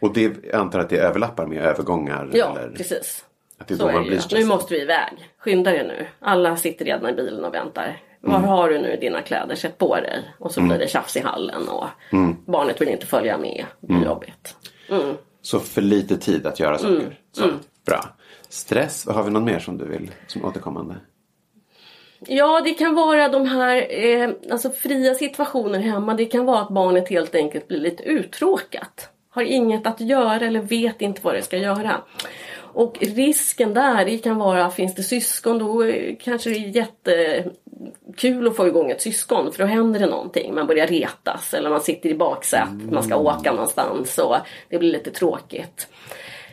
Och 0.00 0.12
det 0.12 0.22
jag 0.44 0.54
antar 0.60 0.78
att 0.78 0.88
det 0.90 0.96
överlappar 0.98 1.46
med 1.46 1.62
övergångar? 1.64 2.30
Ja, 2.32 2.58
eller? 2.58 2.76
precis. 2.76 3.24
Att 3.58 3.68
det 3.68 3.74
är 3.74 3.78
Så 3.78 3.86
då 3.86 3.92
man 3.92 4.02
blir 4.02 4.18
stressad? 4.18 4.38
Nu 4.40 4.46
måste 4.54 4.74
vi 4.74 4.80
iväg. 4.82 5.30
Skynda 5.38 5.70
dig 5.70 5.86
nu. 5.86 6.06
Alla 6.20 6.56
sitter 6.56 6.84
redan 6.84 7.10
i 7.10 7.12
bilen 7.12 7.44
och 7.44 7.54
väntar. 7.54 8.00
Var 8.22 8.36
Mm. 8.36 8.48
har 8.48 8.68
du 8.70 8.78
nu 8.78 8.96
dina 9.00 9.22
kläder? 9.22 9.54
Sätt 9.54 9.78
på 9.78 9.94
dig. 9.96 10.22
Och 10.38 10.52
så 10.52 10.60
blir 10.60 10.78
det 10.78 10.88
tjafs 10.88 11.16
i 11.16 11.20
hallen 11.20 11.68
och 11.68 11.86
Mm. 12.12 12.36
barnet 12.46 12.80
vill 12.80 12.88
inte 12.88 13.06
följa 13.06 13.38
med. 13.38 13.64
Det 13.80 13.86
blir 13.92 14.04
jobbigt. 14.04 14.56
Mm. 14.90 15.14
Så 15.42 15.60
för 15.60 15.82
lite 15.82 16.16
tid 16.16 16.46
att 16.46 16.60
göra 16.60 16.78
saker? 16.78 17.18
Så, 17.32 17.48
Bra. 17.86 18.04
Stress, 18.48 19.06
har 19.06 19.22
vi 19.22 19.30
någon 19.30 19.44
mer 19.44 19.58
som 19.58 19.78
du 19.78 19.84
vill 19.84 20.10
som 20.26 20.44
återkommande? 20.44 20.94
Ja, 22.26 22.60
det 22.60 22.70
kan 22.74 22.94
vara 22.94 23.28
de 23.28 23.46
här 23.46 23.86
eh, 24.04 24.30
alltså 24.50 24.70
fria 24.70 25.14
situationer 25.14 25.78
hemma. 25.78 26.14
Det 26.14 26.24
kan 26.24 26.44
vara 26.44 26.60
att 26.60 26.68
barnet 26.68 27.08
helt 27.08 27.34
enkelt 27.34 27.68
blir 27.68 27.78
lite 27.80 28.02
uttråkat. 28.02 29.08
har 29.32 29.42
inget 29.42 29.86
att 29.86 30.00
göra 30.00 30.46
eller 30.46 30.60
vet 30.60 31.02
inte 31.02 31.20
vad 31.24 31.34
det 31.34 31.42
ska 31.42 31.56
göra. 31.56 32.00
Och 32.80 32.98
risken 33.00 33.74
där 33.74 34.18
kan 34.22 34.36
vara, 34.36 34.70
finns 34.70 34.94
det 34.94 35.02
syskon 35.02 35.58
då 35.58 35.92
kanske 36.20 36.50
det 36.50 36.56
är 36.56 36.76
jättekul 36.76 38.48
att 38.48 38.56
få 38.56 38.66
igång 38.68 38.90
ett 38.90 39.02
syskon 39.02 39.52
för 39.52 39.58
då 39.62 39.68
händer 39.68 40.00
det 40.00 40.06
någonting. 40.06 40.54
Man 40.54 40.66
börjar 40.66 40.86
retas 40.86 41.54
eller 41.54 41.70
man 41.70 41.80
sitter 41.80 42.08
i 42.08 42.14
baksätet, 42.14 42.90
man 42.92 43.02
ska 43.02 43.16
åka 43.16 43.52
någonstans 43.52 44.18
och 44.18 44.36
det 44.68 44.78
blir 44.78 44.92
lite 44.92 45.10
tråkigt. 45.10 45.88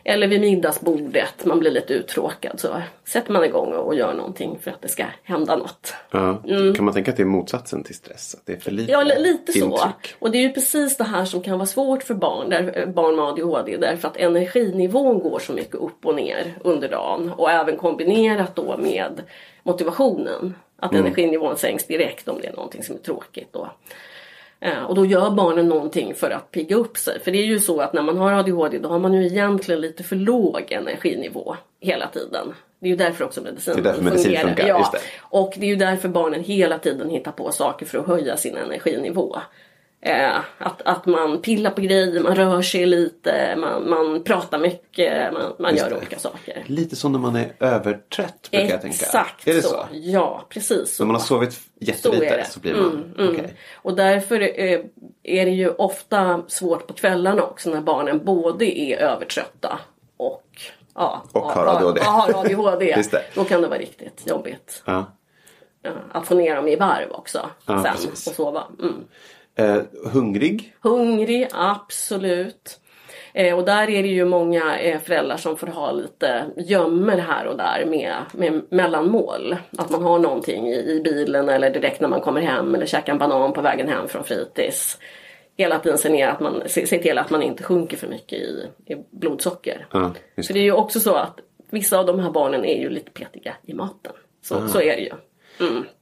Eller 0.09 0.27
vid 0.27 0.41
middagsbordet, 0.41 1.45
man 1.45 1.59
blir 1.59 1.71
lite 1.71 1.93
uttråkad 1.93 2.59
så 2.59 2.81
sätter 3.05 3.31
man 3.31 3.43
igång 3.43 3.73
och 3.73 3.95
gör 3.95 4.13
någonting 4.13 4.59
för 4.61 4.71
att 4.71 4.81
det 4.81 4.87
ska 4.87 5.05
hända 5.23 5.55
något. 5.55 5.93
Ja. 6.11 6.41
Kan 6.75 6.85
man 6.85 6.93
tänka 6.93 7.11
att 7.11 7.17
det 7.17 7.23
är 7.23 7.27
motsatsen 7.27 7.83
till 7.83 7.95
stress? 7.95 8.35
Att 8.35 8.45
det 8.45 8.53
är 8.53 8.57
för 8.59 8.71
lite 8.71 8.91
Ja, 8.91 9.03
li- 9.03 9.19
lite 9.21 9.51
så. 9.51 9.59
intryck? 9.65 10.15
Och 10.19 10.31
det 10.31 10.37
är 10.37 10.41
ju 10.41 10.53
precis 10.53 10.97
det 10.97 11.03
här 11.03 11.25
som 11.25 11.41
kan 11.41 11.57
vara 11.57 11.65
svårt 11.65 12.03
för 12.03 12.13
barn, 12.13 12.49
där, 12.49 12.85
barn 12.85 13.15
med 13.15 13.25
ADHD 13.25 13.77
därför 13.77 14.07
att 14.07 14.17
energinivån 14.17 15.19
går 15.19 15.39
så 15.39 15.53
mycket 15.53 15.75
upp 15.75 16.05
och 16.05 16.15
ner 16.15 16.53
under 16.63 16.89
dagen 16.89 17.31
och 17.37 17.51
även 17.51 17.77
kombinerat 17.77 18.55
då 18.55 18.77
med 18.77 19.21
motivationen. 19.63 20.55
Att 20.79 20.93
energinivån 20.93 21.57
sänks 21.57 21.87
direkt 21.87 22.27
om 22.27 22.37
det 22.41 22.47
är 22.47 22.53
någonting 22.55 22.83
som 22.83 22.95
är 22.95 22.99
tråkigt. 22.99 23.53
Då. 23.53 23.71
Eh, 24.59 24.83
Och 24.83 24.95
då 24.95 25.05
gör 25.05 25.29
barnen 25.31 25.67
någonting 25.67 26.15
för 26.15 26.29
att 26.31 26.51
pigga 26.51 26.75
upp 26.75 26.97
sig. 26.97 27.19
För 27.19 27.31
det 27.31 27.37
är 27.37 27.45
ju 27.45 27.59
så 27.59 27.81
att 27.81 27.93
när 27.93 28.01
man 28.01 28.17
har 28.17 28.33
ADHD 28.33 28.77
då 28.79 28.89
har 28.89 28.99
man 28.99 29.13
ju 29.13 29.25
egentligen 29.25 29.81
lite 29.81 30.03
för 30.03 30.15
låg 30.15 30.65
energinivå 30.71 31.55
hela 31.79 32.07
tiden. 32.07 32.53
Det 32.79 32.85
är 32.87 32.89
ju 32.89 32.95
därför 32.95 33.25
också 33.25 33.41
medicin 33.41 33.73
Det 33.75 33.79
är 33.79 33.83
därför 33.83 34.01
medicin 34.03 34.23
fungerar. 34.25 34.47
funkar, 34.47 34.67
Ja. 34.67 34.89
det. 34.93 34.99
Och 35.21 35.53
det 35.57 35.65
är 35.65 35.69
ju 35.69 35.75
därför 35.75 36.09
barnen 36.09 36.43
hela 36.43 36.77
tiden 36.79 37.09
hittar 37.09 37.31
på 37.31 37.51
saker 37.51 37.85
för 37.85 37.97
att 37.99 38.07
höja 38.07 38.37
sin 38.37 38.57
energinivå. 38.57 39.37
Eh, 40.01 40.37
att, 40.57 40.81
att 40.81 41.05
man 41.05 41.41
pillar 41.41 41.71
på 41.71 41.81
grejer, 41.81 42.19
man 42.23 42.35
rör 42.35 42.61
sig 42.61 42.85
lite, 42.85 43.55
man, 43.55 43.89
man 43.89 44.23
pratar 44.23 44.59
mycket, 44.59 45.33
man, 45.33 45.53
man 45.59 45.71
Just 45.71 45.83
gör 45.83 45.89
det. 45.89 45.97
olika 45.97 46.19
saker. 46.19 46.63
Lite 46.65 46.95
som 46.95 47.11
när 47.11 47.19
man 47.19 47.35
är 47.35 47.53
övertrött 47.59 48.51
brukar 48.51 48.69
jag 48.69 48.81
tänka. 48.81 48.95
Exakt 48.95 49.47
Är 49.47 49.53
det 49.53 49.61
så. 49.61 49.69
så? 49.69 49.85
Ja, 49.91 50.45
precis 50.49 50.95
så. 50.95 51.03
När 51.03 51.07
man 51.07 51.15
har 51.15 51.21
sovit 51.21 51.53
Så 51.53 51.59
jättelite 51.79 52.45
så, 52.49 52.59
det. 52.59 52.61
blir 52.61 52.81
man... 52.81 52.91
Mm, 52.91 53.13
mm. 53.17 53.33
okej. 53.35 53.53
Och 53.75 53.95
därför 53.95 54.41
eh, 54.41 54.79
är 55.23 55.45
det 55.45 55.51
ju 55.51 55.69
ofta 55.69 56.41
svårt 56.47 56.87
på 56.87 56.93
kvällarna 56.93 57.43
också 57.43 57.69
när 57.69 57.81
barnen 57.81 58.25
både 58.25 58.79
är 58.79 58.97
övertrötta 58.97 59.79
och, 60.17 60.61
ja, 60.95 61.23
Och 61.31 61.41
har 61.41 61.65
ADHD. 61.65 62.01
Ja, 62.03 62.09
har 62.09 62.45
ADHD. 62.45 63.03
Då 63.35 63.43
kan 63.43 63.61
det 63.61 63.67
vara 63.67 63.79
riktigt 63.79 64.27
jobbigt. 64.27 64.83
Ja. 64.85 65.05
Att 66.11 66.27
få 66.27 66.35
ner 66.35 66.55
dem 66.55 66.67
i 66.67 66.75
varv 66.75 67.11
också 67.11 67.49
sen 67.65 68.11
och 68.11 68.17
sova. 68.17 68.63
Mm. 68.79 69.03
Eh, 69.57 69.81
hungrig? 70.13 70.75
Hungrig, 70.81 71.47
absolut. 71.51 72.79
Eh, 73.33 73.57
och 73.57 73.65
där 73.65 73.89
är 73.89 74.03
det 74.03 74.09
ju 74.09 74.25
många 74.25 74.79
eh, 74.79 74.99
föräldrar 74.99 75.37
som 75.37 75.57
får 75.57 75.67
ha 75.67 75.91
lite 75.91 76.45
gömmer 76.57 77.17
här 77.17 77.45
och 77.45 77.57
där 77.57 77.85
med, 77.85 78.15
med 78.31 78.61
mellanmål. 78.69 79.55
Att 79.77 79.89
man 79.89 80.03
har 80.03 80.19
någonting 80.19 80.67
i, 80.67 80.75
i 80.75 81.01
bilen 81.03 81.49
eller 81.49 81.69
direkt 81.69 82.01
när 82.01 82.07
man 82.07 82.21
kommer 82.21 82.41
hem 82.41 82.75
eller 82.75 82.85
käkar 82.85 83.13
en 83.13 83.19
banan 83.19 83.53
på 83.53 83.61
vägen 83.61 83.87
hem 83.87 84.07
från 84.07 84.23
fritids. 84.23 84.97
Hela 85.57 85.79
tiden 85.79 86.11
ner 86.11 86.27
att 86.27 86.39
man, 86.39 86.63
se, 86.65 86.87
se 86.87 86.99
till 86.99 87.17
att 87.17 87.29
man 87.29 87.41
inte 87.41 87.63
sjunker 87.63 87.97
för 87.97 88.07
mycket 88.07 88.39
i, 88.39 88.67
i 88.85 88.95
blodsocker. 89.11 89.87
Just 90.35 90.47
För 90.47 90.53
det. 90.53 90.59
är 90.59 90.63
ju 90.63 90.71
också 90.71 90.99
så 90.99 91.13
att 91.15 91.39
vissa 91.69 91.99
av 91.99 92.05
de 92.05 92.19
här 92.19 92.31
barnen 92.31 92.65
är 92.65 92.81
ju 92.81 92.89
lite 92.89 93.11
petiga 93.11 93.53
i 93.63 93.73
maten. 93.73 94.13
Så, 94.41 94.67
så 94.67 94.81
är 94.81 94.95
det 94.95 95.01
ju. 95.01 95.13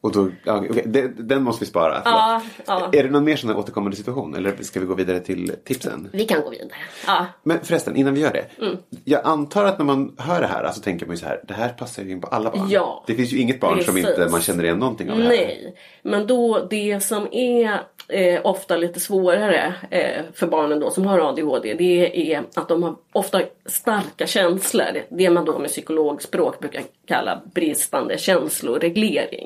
Och 0.01 0.11
då, 0.11 0.29
ja, 0.43 0.63
okej, 0.69 0.83
det, 0.85 1.07
den 1.07 1.43
måste 1.43 1.65
vi 1.65 1.69
spara. 1.69 2.01
Ja, 2.05 2.41
ja. 2.65 2.89
Är 2.93 3.03
det 3.03 3.09
någon 3.09 3.23
mer 3.23 3.35
sån 3.35 3.49
här 3.49 3.57
återkommande 3.57 3.97
situation? 3.97 4.35
Eller 4.35 4.55
ska 4.61 4.79
vi 4.79 4.85
gå 4.85 4.93
vidare 4.93 5.19
till 5.19 5.55
tipsen? 5.63 6.09
Vi 6.13 6.25
kan 6.25 6.41
gå 6.41 6.49
vidare. 6.49 6.69
Ja. 7.07 7.25
Men 7.43 7.59
förresten, 7.63 7.95
innan 7.95 8.13
vi 8.13 8.21
gör 8.21 8.33
det. 8.33 8.45
Mm. 8.65 8.77
Jag 9.03 9.21
antar 9.23 9.65
att 9.65 9.77
när 9.77 9.85
man 9.85 10.15
hör 10.17 10.41
det 10.41 10.47
här 10.47 10.71
så 10.71 10.81
tänker 10.81 11.05
man 11.05 11.15
ju 11.15 11.19
så 11.19 11.25
här. 11.25 11.41
Det 11.47 11.53
här 11.53 11.69
passar 11.69 12.03
ju 12.03 12.11
in 12.11 12.21
på 12.21 12.27
alla 12.27 12.51
barn. 12.51 12.69
Ja. 12.69 13.03
Det 13.07 13.15
finns 13.15 13.33
ju 13.33 13.37
inget 13.37 13.59
barn 13.59 13.83
som 13.83 13.95
Precis. 13.95 14.09
inte 14.09 14.27
man 14.31 14.41
känner 14.41 14.63
igen 14.63 14.79
någonting 14.79 15.11
av 15.11 15.17
det 15.17 15.23
här. 15.23 15.29
Nej, 15.29 15.75
men 16.01 16.27
då 16.27 16.67
det 16.69 17.03
som 17.03 17.27
är 17.31 17.81
eh, 18.07 18.41
ofta 18.43 18.77
lite 18.77 18.99
svårare 18.99 19.73
eh, 19.89 20.21
för 20.33 20.47
barnen 20.47 20.79
då 20.79 20.91
som 20.91 21.05
har 21.05 21.19
ADHD 21.19 21.73
det 21.73 22.33
är 22.33 22.43
att 22.55 22.67
de 22.67 22.83
har 22.83 22.95
ofta 23.11 23.41
starka 23.65 24.27
känslor. 24.27 25.03
Det 25.09 25.29
man 25.29 25.45
då 25.45 25.59
med 25.59 25.69
psykologspråk 25.69 26.59
brukar 26.59 26.81
kalla 27.07 27.41
bristande 27.53 28.17
känsloreglering. 28.17 29.44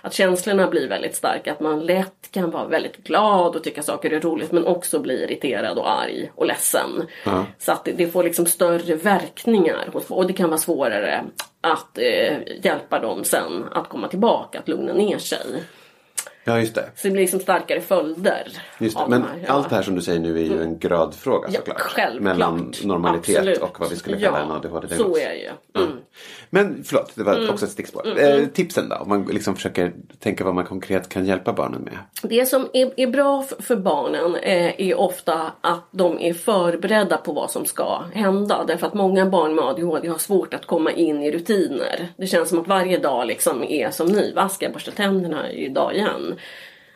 Att 0.00 0.12
känslorna 0.12 0.66
blir 0.66 0.88
väldigt 0.88 1.14
starka, 1.16 1.52
att 1.52 1.60
man 1.60 1.80
lätt 1.86 2.30
kan 2.30 2.50
vara 2.50 2.66
väldigt 2.66 2.96
glad 2.96 3.56
och 3.56 3.64
tycka 3.64 3.82
saker 3.82 4.10
är 4.10 4.20
roligt 4.20 4.52
men 4.52 4.66
också 4.66 4.98
bli 5.00 5.22
irriterad 5.24 5.78
och 5.78 5.90
arg 5.90 6.30
och 6.34 6.46
ledsen. 6.46 7.06
Så 7.58 7.72
att 7.72 7.84
det, 7.84 7.92
det 7.92 8.08
får 8.08 8.24
liksom 8.24 8.46
större 8.46 8.94
verkningar 8.94 9.90
och 10.08 10.26
det 10.26 10.32
kan 10.32 10.48
vara 10.48 10.58
svårare 10.58 11.24
att 11.60 11.98
eh, 11.98 12.36
hjälpa 12.62 12.98
dem 12.98 13.24
sen 13.24 13.64
att 13.72 13.88
komma 13.88 14.08
tillbaka, 14.08 14.58
att 14.58 14.68
lugna 14.68 14.92
ner 14.92 15.18
sig. 15.18 15.62
Ja, 16.48 16.60
just 16.60 16.74
det. 16.74 16.90
Så 16.96 17.08
det 17.08 17.10
blir 17.10 17.22
liksom 17.22 17.40
starkare 17.40 17.80
följder. 17.80 18.48
Just 18.78 18.98
det. 18.98 19.04
Men 19.08 19.20
de 19.20 19.28
här, 19.28 19.44
ja. 19.46 19.52
allt 19.52 19.70
det 19.70 19.76
här 19.76 19.82
som 19.82 19.94
du 19.94 20.02
säger 20.02 20.20
nu 20.20 20.38
är 20.38 20.44
ju 20.44 20.62
en 20.62 20.78
gradfråga 20.78 21.48
Ja, 21.50 21.58
såklart. 21.58 21.80
självklart. 21.80 22.22
Mellan 22.22 22.72
normalitet 22.84 23.36
Absolut. 23.36 23.58
och 23.58 23.80
vad 23.80 23.90
vi 23.90 23.96
skulle 23.96 24.20
kalla 24.20 24.38
ja, 24.38 24.44
en 24.44 24.50
ADHD-diagnos. 24.50 25.12
så 25.12 25.16
är 25.16 25.28
det 25.28 25.36
ju. 25.36 25.82
Mm. 25.82 25.98
Men 26.50 26.84
förlåt, 26.84 27.12
det 27.14 27.22
var 27.22 27.50
också 27.50 27.64
ett 27.64 27.72
stickspår. 27.72 28.20
Eh, 28.20 28.46
tipsen 28.46 28.88
då? 28.88 28.96
Om 28.96 29.08
man 29.08 29.24
liksom 29.24 29.56
försöker 29.56 29.92
tänka 30.18 30.44
vad 30.44 30.54
man 30.54 30.64
konkret 30.64 31.08
kan 31.08 31.26
hjälpa 31.26 31.52
barnen 31.52 31.82
med. 31.82 31.98
Det 32.22 32.46
som 32.46 32.68
är, 32.72 32.92
är 32.96 33.06
bra 33.06 33.44
för 33.58 33.76
barnen 33.76 34.34
eh, 34.34 34.80
är 34.80 34.94
ofta 34.94 35.52
att 35.60 35.88
de 35.90 36.20
är 36.20 36.34
förberedda 36.34 37.16
på 37.16 37.32
vad 37.32 37.50
som 37.50 37.64
ska 37.64 38.02
hända. 38.14 38.64
Därför 38.66 38.86
att 38.86 38.94
många 38.94 39.26
barn 39.26 39.54
med 39.54 39.64
ADHD 39.64 40.08
har 40.08 40.18
svårt 40.18 40.54
att 40.54 40.66
komma 40.66 40.92
in 40.92 41.22
i 41.22 41.30
rutiner. 41.30 42.08
Det 42.16 42.26
känns 42.26 42.48
som 42.48 42.58
att 42.58 42.68
varje 42.68 42.98
dag 42.98 43.26
liksom 43.26 43.64
är 43.64 43.90
som 43.90 44.06
ny. 44.06 44.32
Jag 44.60 44.72
borsta 44.72 44.90
tänderna 44.90 45.52
idag 45.52 45.94
igen? 45.94 46.34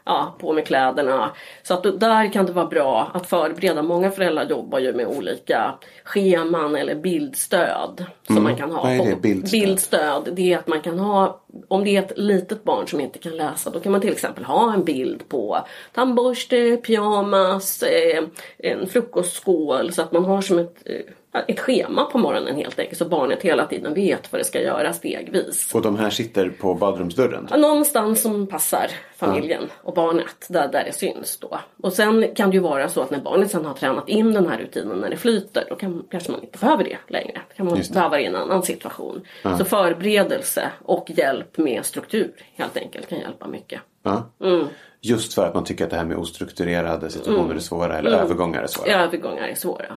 Ja, 0.04 0.37
på 0.38 0.52
med 0.52 0.66
kläderna. 0.66 1.30
Så 1.62 1.75
att 1.75 2.00
där 2.00 2.32
kan 2.32 2.47
det 2.47 2.52
vara 2.52 2.66
bra 2.66 3.11
att 3.14 3.26
förbereda. 3.26 3.82
Många 3.82 4.11
föräldrar 4.11 4.44
jobbar 4.44 4.78
ju 4.78 4.92
med 4.92 5.06
olika 5.06 5.75
scheman 6.04 6.76
eller 6.76 6.94
bildstöd. 6.94 8.04
Som 8.26 8.42
man 8.42 8.56
kan 8.56 8.73
ha. 8.73 8.82
Vad 8.82 8.92
är 8.92 9.11
det, 9.11 9.16
bildstöd? 9.16 9.61
bildstöd, 9.61 10.28
det 10.32 10.52
är 10.52 10.59
att 10.59 10.66
man 10.66 10.80
kan 10.80 10.99
ha, 10.99 11.40
om 11.68 11.85
det 11.85 11.97
är 11.97 12.02
ett 12.02 12.18
litet 12.18 12.64
barn 12.64 12.87
som 12.87 13.00
inte 13.00 13.18
kan 13.18 13.37
läsa, 13.37 13.71
då 13.71 13.80
kan 13.80 13.92
man 13.92 14.00
till 14.00 14.12
exempel 14.12 14.44
ha 14.44 14.75
en 14.75 14.85
bild 14.85 15.28
på 15.28 15.59
tandborste, 15.94 16.76
pyjamas, 16.76 17.82
eh, 17.82 18.25
en 18.59 18.87
frukostskål 18.87 19.92
så 19.92 20.02
att 20.02 20.12
man 20.12 20.25
har 20.25 20.42
som 20.42 20.59
ett, 20.59 20.76
eh, 20.85 21.14
ett 21.48 21.60
schema 21.60 22.04
på 22.04 22.18
morgonen 22.18 22.56
helt 22.56 22.78
enkelt 22.78 22.98
så 22.98 23.04
barnet 23.04 23.42
hela 23.42 23.66
tiden 23.66 23.94
vet 23.94 24.32
vad 24.32 24.40
det 24.40 24.44
ska 24.44 24.62
göra 24.62 24.92
stegvis. 24.92 25.74
Och 25.74 25.82
de 25.82 25.96
här 25.98 26.10
sitter 26.10 26.48
på 26.48 26.74
badrumsdörren. 26.74 27.46
Ja, 27.50 27.56
Någonstans 27.56 28.22
som 28.22 28.46
passar 28.46 28.86
familjen 29.16 29.62
och 29.82 29.94
barnet, 29.94 30.46
där, 30.48 30.68
där 30.68 30.84
det 30.84 30.92
syns 30.92 31.38
då. 31.38 31.58
Och 31.82 31.92
sen 31.92 32.34
kan 32.34 32.50
det 32.50 32.54
ju 32.56 32.60
vara 32.62 32.88
så 32.88 33.00
att 33.02 33.10
när 33.10 33.20
barnet 33.20 33.50
sen 33.50 33.64
har 33.64 33.74
tränat 33.74 34.08
in 34.08 34.32
den 34.32 34.46
här 34.48 34.58
rutinen 34.58 34.98
när 34.98 35.10
det 35.10 35.16
flyter, 35.16 35.64
då 35.68 35.74
kan, 35.74 36.04
kanske 36.10 36.32
man 36.32 36.42
inte 36.42 36.58
behöver 36.58 36.84
det 36.84 36.96
längre. 37.08 37.40
Då 37.48 37.54
kan 37.56 37.66
man 37.66 37.76
Just 37.76 37.90
det. 37.90 37.94
behöva 37.94 38.16
det 38.16 38.22
i 38.22 38.26
en 38.26 38.36
annan 38.36 38.62
situation. 38.62 39.20
Så 39.58 39.64
förberedelse 39.64 40.70
och 40.84 41.10
hjälp 41.16 41.58
med 41.58 41.84
struktur 41.86 42.32
helt 42.54 42.76
enkelt 42.76 43.08
kan 43.08 43.18
hjälpa 43.18 43.46
mycket. 43.48 43.80
Ja. 44.02 44.30
Mm. 44.44 44.66
Just 45.00 45.34
för 45.34 45.46
att 45.46 45.54
man 45.54 45.64
tycker 45.64 45.84
att 45.84 45.90
det 45.90 45.96
här 45.96 46.04
med 46.04 46.16
ostrukturerade 46.16 47.10
situationer 47.10 47.54
är 47.54 47.58
svåra 47.58 47.98
eller 47.98 48.10
Mm. 48.10 48.20
övergångar 48.24 48.62
är 48.62 48.66
svåra. 48.66 48.88
Övergångar 49.04 49.48
är 49.48 49.54
svåra. 49.54 49.96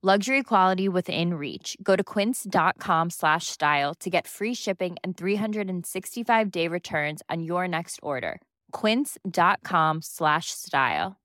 Luxury 0.00 0.44
quality 0.44 0.88
within 0.88 1.34
reach. 1.34 1.76
Go 1.82 1.96
to 1.96 2.04
quince.com 2.04 3.10
slash 3.10 3.46
style 3.48 3.94
to 3.94 4.08
get 4.08 4.28
free 4.28 4.54
shipping 4.54 4.96
and 5.02 5.16
365 5.16 6.50
day 6.52 6.68
returns 6.68 7.20
on 7.28 7.42
your 7.42 7.66
next 7.66 7.98
order. 8.00 8.40
Quince.com 8.70 9.98
slash 10.02 10.52
style. 10.52 11.16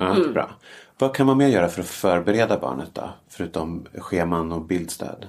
Ja, 0.00 0.16
Bra. 0.32 0.50
Vad 0.98 1.14
kan 1.14 1.26
man 1.26 1.38
mer 1.38 1.48
göra 1.48 1.68
för 1.68 1.80
att 1.80 1.88
förbereda 1.88 2.58
barnet 2.58 2.94
då? 2.94 3.10
Förutom 3.28 3.86
scheman 3.94 4.52
och 4.52 4.66
bildstöd. 4.66 5.26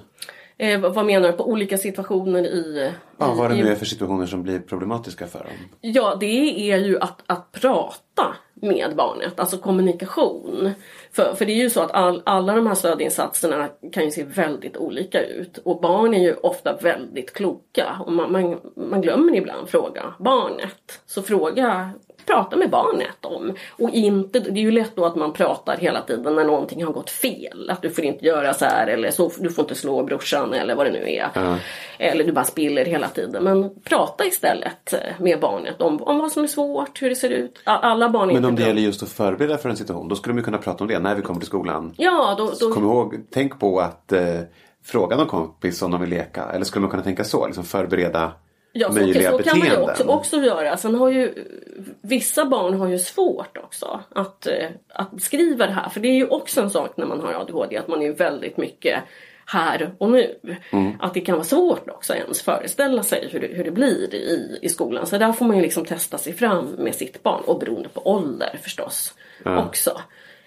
Eh, 0.58 0.80
vad 0.80 1.06
menar 1.06 1.28
du? 1.28 1.36
På 1.36 1.48
olika 1.48 1.78
situationer 1.78 2.44
i... 2.44 2.92
Ja, 3.18 3.34
vad 3.34 3.50
det 3.50 3.56
nu 3.56 3.68
är 3.68 3.74
för 3.74 3.86
situationer 3.86 4.26
som 4.26 4.42
blir 4.42 4.58
problematiska 4.58 5.26
för 5.26 5.38
dem. 5.38 5.52
Ja, 5.80 6.16
det 6.20 6.70
är 6.72 6.78
ju 6.78 6.98
att, 6.98 7.22
att 7.26 7.52
prata 7.52 8.36
med 8.54 8.96
barnet, 8.96 9.40
alltså 9.40 9.58
kommunikation. 9.58 10.70
För, 11.12 11.34
för 11.34 11.46
det 11.46 11.52
är 11.52 11.62
ju 11.62 11.70
så 11.70 11.80
att 11.80 11.90
all, 11.90 12.22
alla 12.26 12.54
de 12.54 12.66
här 12.66 12.74
stödinsatserna 12.74 13.68
kan 13.92 14.04
ju 14.04 14.10
se 14.10 14.24
väldigt 14.24 14.76
olika 14.76 15.22
ut. 15.22 15.58
Och 15.58 15.80
barn 15.80 16.14
är 16.14 16.20
ju 16.20 16.34
ofta 16.34 16.76
väldigt 16.76 17.32
kloka. 17.32 17.96
Och 18.06 18.12
man, 18.12 18.32
man, 18.32 18.60
man 18.76 19.00
glömmer 19.00 19.36
ibland 19.36 19.68
fråga 19.68 20.14
barnet. 20.18 21.00
Så 21.06 21.22
fråga, 21.22 21.90
prata 22.26 22.56
med 22.56 22.70
barnet 22.70 23.24
om. 23.24 23.54
Och 23.70 23.90
inte, 23.90 24.40
det 24.40 24.60
är 24.60 24.62
ju 24.62 24.70
lätt 24.70 24.96
då 24.96 25.04
att 25.04 25.16
man 25.16 25.32
pratar 25.32 25.76
hela 25.76 26.00
tiden 26.02 26.34
när 26.34 26.44
någonting 26.44 26.84
har 26.84 26.92
gått 26.92 27.10
fel. 27.10 27.70
Att 27.70 27.82
du 27.82 27.90
får 27.90 28.04
inte 28.04 28.26
göra 28.26 28.54
så 28.54 28.64
här 28.64 28.86
eller 28.86 29.10
så, 29.10 29.30
du 29.38 29.50
får 29.50 29.64
inte 29.64 29.74
slå 29.74 30.02
brorsan 30.02 30.54
eller 30.54 30.74
vad 30.74 30.86
det 30.86 30.92
nu 30.92 31.10
är. 31.10 31.58
Eller 31.98 32.24
du 32.24 32.32
bara 32.32 32.44
spiller 32.44 32.84
hela 32.84 33.08
tiden. 33.08 33.44
Men 33.44 33.70
prata 33.84 34.24
istället 34.24 34.94
med 35.18 35.40
barnet 35.40 35.82
om, 35.82 36.02
om 36.02 36.18
vad 36.18 36.32
som 36.32 36.42
är 36.42 36.46
svårt, 36.46 37.02
hur 37.02 37.08
det 37.08 37.16
ser 37.16 37.30
ut. 37.30 37.60
Alla 37.64 38.08
barn 38.08 38.30
är 38.30 38.34
Men 38.34 38.44
om 38.44 38.56
det 38.56 38.62
gäller 38.62 38.82
just 38.82 39.02
att 39.02 39.08
förbereda 39.08 39.58
för 39.58 39.68
en 39.68 39.76
situation. 39.76 40.08
Då 40.08 40.16
skulle 40.16 40.32
de 40.32 40.38
ju 40.38 40.44
kunna 40.44 40.58
prata 40.58 40.84
om 40.84 40.88
det 40.88 40.98
när 40.98 41.14
vi 41.14 41.22
kommer 41.22 41.40
till 41.40 41.46
skolan. 41.46 41.94
Ja, 41.96 42.34
då, 42.38 42.52
då, 42.60 42.74
Kom 42.74 42.84
ihåg, 42.84 43.14
tänk 43.30 43.60
på 43.60 43.80
att 43.80 44.12
eh, 44.12 44.40
fråga 44.84 45.16
någon 45.16 45.26
kompis 45.26 45.82
om 45.82 45.90
de 45.90 46.00
vill 46.00 46.10
leka. 46.10 46.44
Eller 46.44 46.64
skulle 46.64 46.80
man 46.80 46.90
kunna 46.90 47.02
tänka 47.02 47.24
så? 47.24 47.46
Liksom 47.46 47.64
förbereda 47.64 48.32
Ja, 48.78 48.88
så, 48.88 48.94
möjliga 48.94 49.30
så 49.30 49.38
kan 49.38 49.58
man 49.58 49.68
ju 49.68 49.70
beteenden. 49.70 49.90
också, 49.90 50.04
också 50.04 50.36
göra. 50.36 50.76
Sen 50.76 50.94
har 50.94 51.10
ju 51.10 51.34
vissa 52.00 52.44
barn 52.44 52.74
har 52.74 52.88
ju 52.88 52.98
svårt 52.98 53.56
också 53.56 54.00
att, 54.08 54.46
eh, 54.46 54.68
att 54.88 55.12
beskriva 55.12 55.66
det 55.66 55.72
här. 55.72 55.88
För 55.88 56.00
det 56.00 56.08
är 56.08 56.14
ju 56.14 56.26
också 56.26 56.60
en 56.60 56.70
sak 56.70 56.96
när 56.96 57.06
man 57.06 57.20
har 57.20 57.32
ADHD 57.32 57.76
att 57.76 57.88
man 57.88 58.02
är 58.02 58.12
väldigt 58.12 58.56
mycket 58.56 59.02
här 59.46 59.94
och 59.98 60.10
nu. 60.10 60.38
Mm. 60.70 60.92
Att 61.00 61.14
det 61.14 61.20
kan 61.20 61.34
vara 61.34 61.44
svårt 61.44 61.88
också 61.90 62.14
ens 62.14 62.42
föreställa 62.42 63.02
sig 63.02 63.28
hur 63.32 63.40
det, 63.40 63.46
hur 63.46 63.64
det 63.64 63.70
blir 63.70 64.14
i, 64.14 64.58
i 64.62 64.68
skolan. 64.68 65.06
Så 65.06 65.18
där 65.18 65.32
får 65.32 65.46
man 65.46 65.56
ju 65.56 65.62
liksom 65.62 65.84
testa 65.84 66.18
sig 66.18 66.32
fram 66.32 66.66
med 66.66 66.94
sitt 66.94 67.22
barn. 67.22 67.42
Och 67.46 67.58
beroende 67.58 67.88
på 67.88 68.10
ålder 68.10 68.58
förstås 68.62 69.14
också. 69.44 70.00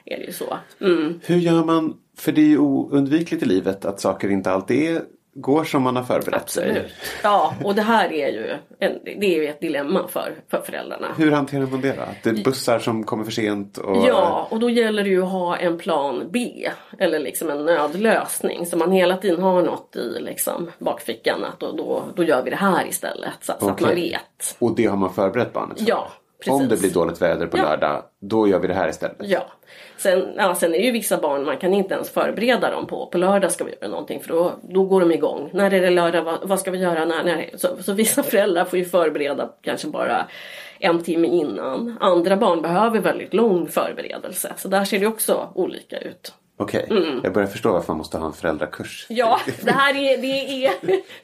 Är 0.05 0.17
det 0.17 0.25
ju 0.25 0.31
så. 0.31 0.57
Mm. 0.81 1.19
Hur 1.25 1.37
gör 1.37 1.63
man? 1.63 1.97
För 2.17 2.31
det 2.31 2.41
är 2.41 2.45
ju 2.45 2.57
oundvikligt 2.57 3.43
i 3.43 3.45
livet 3.45 3.85
att 3.85 3.99
saker 3.99 4.29
inte 4.29 4.51
alltid 4.51 4.89
är, 4.89 5.01
går 5.33 5.63
som 5.63 5.83
man 5.83 5.95
har 5.95 6.03
förberett 6.03 6.49
sig. 6.49 6.69
Absolut. 6.69 6.93
Ja, 7.23 7.55
och 7.63 7.75
det 7.75 7.81
här 7.81 8.13
är 8.13 8.27
ju, 8.27 8.55
en, 8.79 8.99
det 9.03 9.35
är 9.35 9.41
ju 9.41 9.47
ett 9.47 9.61
dilemma 9.61 10.07
för, 10.07 10.35
för 10.51 10.61
föräldrarna. 10.61 11.07
Hur 11.17 11.31
hanterar 11.31 11.65
man 11.65 11.81
det 11.81 11.93
då? 11.95 12.01
Att 12.01 12.23
det 12.23 12.29
är 12.29 12.43
bussar 12.43 12.79
som 12.79 13.03
kommer 13.03 13.23
för 13.23 13.31
sent? 13.31 13.77
Och... 13.77 14.07
Ja, 14.07 14.47
och 14.51 14.59
då 14.59 14.69
gäller 14.69 15.03
det 15.03 15.09
ju 15.09 15.23
att 15.23 15.31
ha 15.31 15.57
en 15.57 15.77
plan 15.77 16.29
B. 16.31 16.69
Eller 16.99 17.19
liksom 17.19 17.49
en 17.49 17.65
nödlösning. 17.65 18.65
Så 18.65 18.77
man 18.77 18.91
hela 18.91 19.17
tiden 19.17 19.43
har 19.43 19.61
något 19.61 19.95
i 19.95 20.19
liksom 20.19 20.71
bakfickan. 20.79 21.43
Att 21.43 21.59
då, 21.59 21.71
då, 21.71 22.03
då 22.15 22.23
gör 22.23 22.43
vi 22.43 22.49
det 22.49 22.55
här 22.55 22.87
istället. 22.87 23.33
Så, 23.41 23.53
så 23.59 23.69
att 23.69 23.81
man 23.81 23.95
vet. 23.95 24.55
Och 24.59 24.75
det 24.75 24.85
har 24.85 24.97
man 24.97 25.13
förberett 25.13 25.53
barnet 25.53 25.79
för? 25.79 25.89
Ja, 25.89 26.07
precis. 26.39 26.61
Om 26.61 26.67
det 26.67 26.77
blir 26.79 26.93
dåligt 26.93 27.21
väder 27.21 27.47
på 27.47 27.57
Ja. 27.57 27.63
lördag, 27.63 28.03
då 28.21 28.47
gör 28.47 28.59
vi 28.59 28.67
det 28.67 28.73
här 28.73 28.89
istället? 28.89 29.17
Ja. 29.19 29.45
Sen, 29.97 30.33
ja, 30.37 30.55
sen 30.55 30.73
är 30.73 30.77
det 30.77 30.85
ju 30.85 30.91
vissa 30.91 31.17
barn 31.17 31.45
man 31.45 31.57
kan 31.57 31.73
inte 31.73 31.93
ens 31.93 32.09
förbereda 32.09 32.71
dem 32.71 32.87
på. 32.87 33.05
På 33.05 33.17
lördag 33.17 33.51
ska 33.51 33.63
vi 33.63 33.75
göra 33.81 33.89
någonting 33.91 34.19
för 34.19 34.29
då, 34.29 34.51
då 34.61 34.83
går 34.83 35.01
de 35.01 35.11
igång. 35.11 35.49
När 35.53 35.73
är 35.73 35.81
det 35.81 35.89
lördag? 35.89 36.23
Vad, 36.23 36.39
vad 36.43 36.59
ska 36.59 36.71
vi 36.71 36.77
göra? 36.77 37.05
När, 37.05 37.23
när? 37.23 37.49
Så, 37.57 37.67
så 37.83 37.93
vissa 37.93 38.23
föräldrar 38.33 38.65
får 38.65 38.79
ju 38.79 38.85
förbereda 38.85 39.49
kanske 39.61 39.87
bara 39.87 40.25
en 40.79 41.03
timme 41.03 41.27
innan. 41.27 41.97
Andra 41.99 42.37
barn 42.37 42.61
behöver 42.61 42.99
väldigt 42.99 43.33
lång 43.33 43.67
förberedelse. 43.67 44.53
Så 44.57 44.67
där 44.67 44.85
ser 44.85 44.99
det 44.99 45.07
också 45.07 45.49
olika 45.55 45.97
ut. 45.97 46.33
Okej, 46.59 46.85
jag 47.23 47.33
börjar 47.33 47.47
förstå 47.47 47.71
varför 47.71 47.87
man 47.93 47.97
måste 47.97 48.17
ha 48.17 48.25
en 48.27 48.33
föräldrakurs. 48.33 49.07
Mm. 49.09 49.17
Ja, 49.19 49.39
det 49.61 49.71
här 49.71 49.95
är, 49.95 50.17
det 50.17 50.65
är 50.65 50.71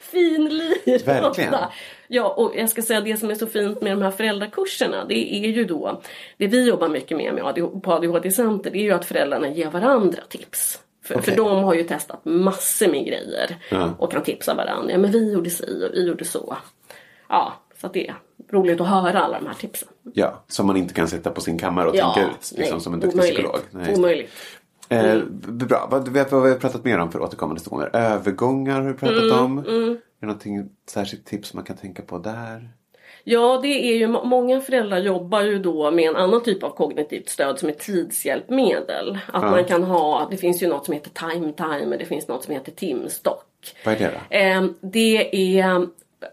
finlir. 0.00 1.04
Verkligen. 1.06 1.54
Ja, 2.08 2.28
och 2.28 2.52
jag 2.56 2.70
ska 2.70 2.82
säga 2.82 3.00
det 3.00 3.16
som 3.16 3.30
är 3.30 3.34
så 3.34 3.46
fint 3.46 3.82
med 3.82 3.92
de 3.92 4.02
här 4.02 4.10
föräldrakurserna. 4.10 5.04
Det 5.04 5.34
är 5.46 5.48
ju 5.48 5.64
då, 5.64 6.02
det 6.36 6.46
vi 6.46 6.68
jobbar 6.68 6.88
mycket 6.88 7.16
med, 7.16 7.54
på 7.82 7.92
ADHD 7.92 8.30
Center, 8.30 8.70
det 8.70 8.78
är 8.78 8.82
ju 8.82 8.92
att 8.92 9.04
föräldrarna 9.04 9.48
ger 9.48 9.70
varandra 9.70 10.22
tips. 10.28 10.80
För, 11.04 11.14
Okej. 11.14 11.24
för 11.24 11.36
de 11.36 11.64
har 11.64 11.74
ju 11.74 11.82
testat 11.82 12.20
massor 12.24 12.88
med 12.88 13.06
grejer 13.06 13.56
Ja. 13.70 13.90
och 13.98 14.12
kan 14.12 14.22
tipsa 14.22 14.54
varandra. 14.54 14.92
Ja, 14.92 14.98
men 14.98 15.10
vi 15.10 15.32
gjorde 15.32 15.50
si 15.50 15.84
och 15.90 15.94
vi 15.94 16.06
gjorde 16.06 16.24
så. 16.24 16.56
Ja, 17.28 17.52
så 17.80 17.86
att 17.86 17.92
det 17.92 18.08
är 18.08 18.14
roligt 18.52 18.80
att 18.80 18.88
höra 18.88 19.20
alla 19.20 19.38
de 19.40 19.46
här 19.46 19.54
tipsen. 19.54 19.88
Ja, 20.14 20.44
som 20.48 20.66
man 20.66 20.76
inte 20.76 20.94
kan 20.94 21.08
sitta 21.08 21.30
på 21.30 21.40
sin 21.40 21.58
kammare 21.58 21.88
och 21.88 21.96
ja, 21.96 22.12
tänka 22.14 22.30
ut. 22.30 22.52
Liksom 22.56 22.74
nej, 22.76 22.80
som 22.80 22.94
en 22.94 23.00
duktig 23.00 23.18
omöjligt. 23.20 23.36
psykolog. 23.36 23.60
Nej, 23.70 23.88
just 23.90 24.00
omöjligt. 24.90 25.26
Eh, 25.46 25.52
bra, 25.52 25.88
vad, 25.90 26.08
vad, 26.08 26.30
vad 26.30 26.42
har 26.42 26.48
vi 26.48 26.54
pratat 26.54 26.84
mer 26.84 26.98
om 26.98 27.12
för 27.12 27.22
återkommande 27.22 27.60
situationer? 27.60 27.90
Övergångar 27.96 28.80
har 28.80 28.88
vi 28.88 28.94
pratat 28.94 29.22
Mm, 29.22 29.44
om. 29.44 29.58
Är 29.58 29.98
det 30.20 30.26
någonting 30.26 30.68
särskilt 30.90 31.24
tips 31.26 31.54
man 31.54 31.64
kan 31.64 31.76
tänka 31.76 32.02
på 32.02 32.18
där? 32.18 32.68
Ja, 33.24 33.58
det 33.62 33.68
är 33.92 33.96
ju 33.96 34.06
må- 34.06 34.24
många 34.24 34.60
föräldrar 34.60 34.98
jobbar 34.98 35.40
ju 35.42 35.58
då 35.58 35.90
med 35.90 36.08
en 36.08 36.16
annan 36.16 36.42
typ 36.42 36.62
av 36.62 36.70
kognitivt 36.70 37.28
stöd 37.28 37.58
som 37.58 37.68
är 37.68 37.72
tidshjälpmedel. 37.72 39.18
Att 39.32 39.42
man 39.42 39.64
kan 39.64 39.82
ha, 39.84 40.28
det 40.30 40.36
finns 40.36 40.62
ju 40.62 40.66
något 40.68 40.84
som 40.84 40.94
heter 40.94 41.10
time 41.10 41.52
timer, 41.52 41.98
det 41.98 42.04
finns 42.04 42.28
något 42.28 42.44
som 42.44 42.54
heter 42.54 42.72
timstock. 42.72 43.44
Vad 43.84 43.94
är 43.94 43.98
det 43.98 44.10
då? 44.30 44.36
Eh, 44.36 44.64
det 44.80 45.36
är 45.58 45.86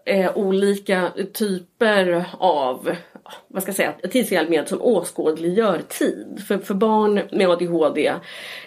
eh, 0.06 0.38
olika 0.38 1.12
typer 1.34 2.26
av 2.38 2.90
vad 3.48 3.64
ska 3.64 3.70
jag 3.70 3.76
säga, 3.76 3.94
tidshjälpmedel 4.12 4.68
som 4.68 4.82
åskådliggör 4.82 5.82
tid. 5.88 6.44
För, 6.48 6.58
för 6.58 6.74
barn 6.74 7.22
med 7.32 7.50
ADHD, 7.50 8.14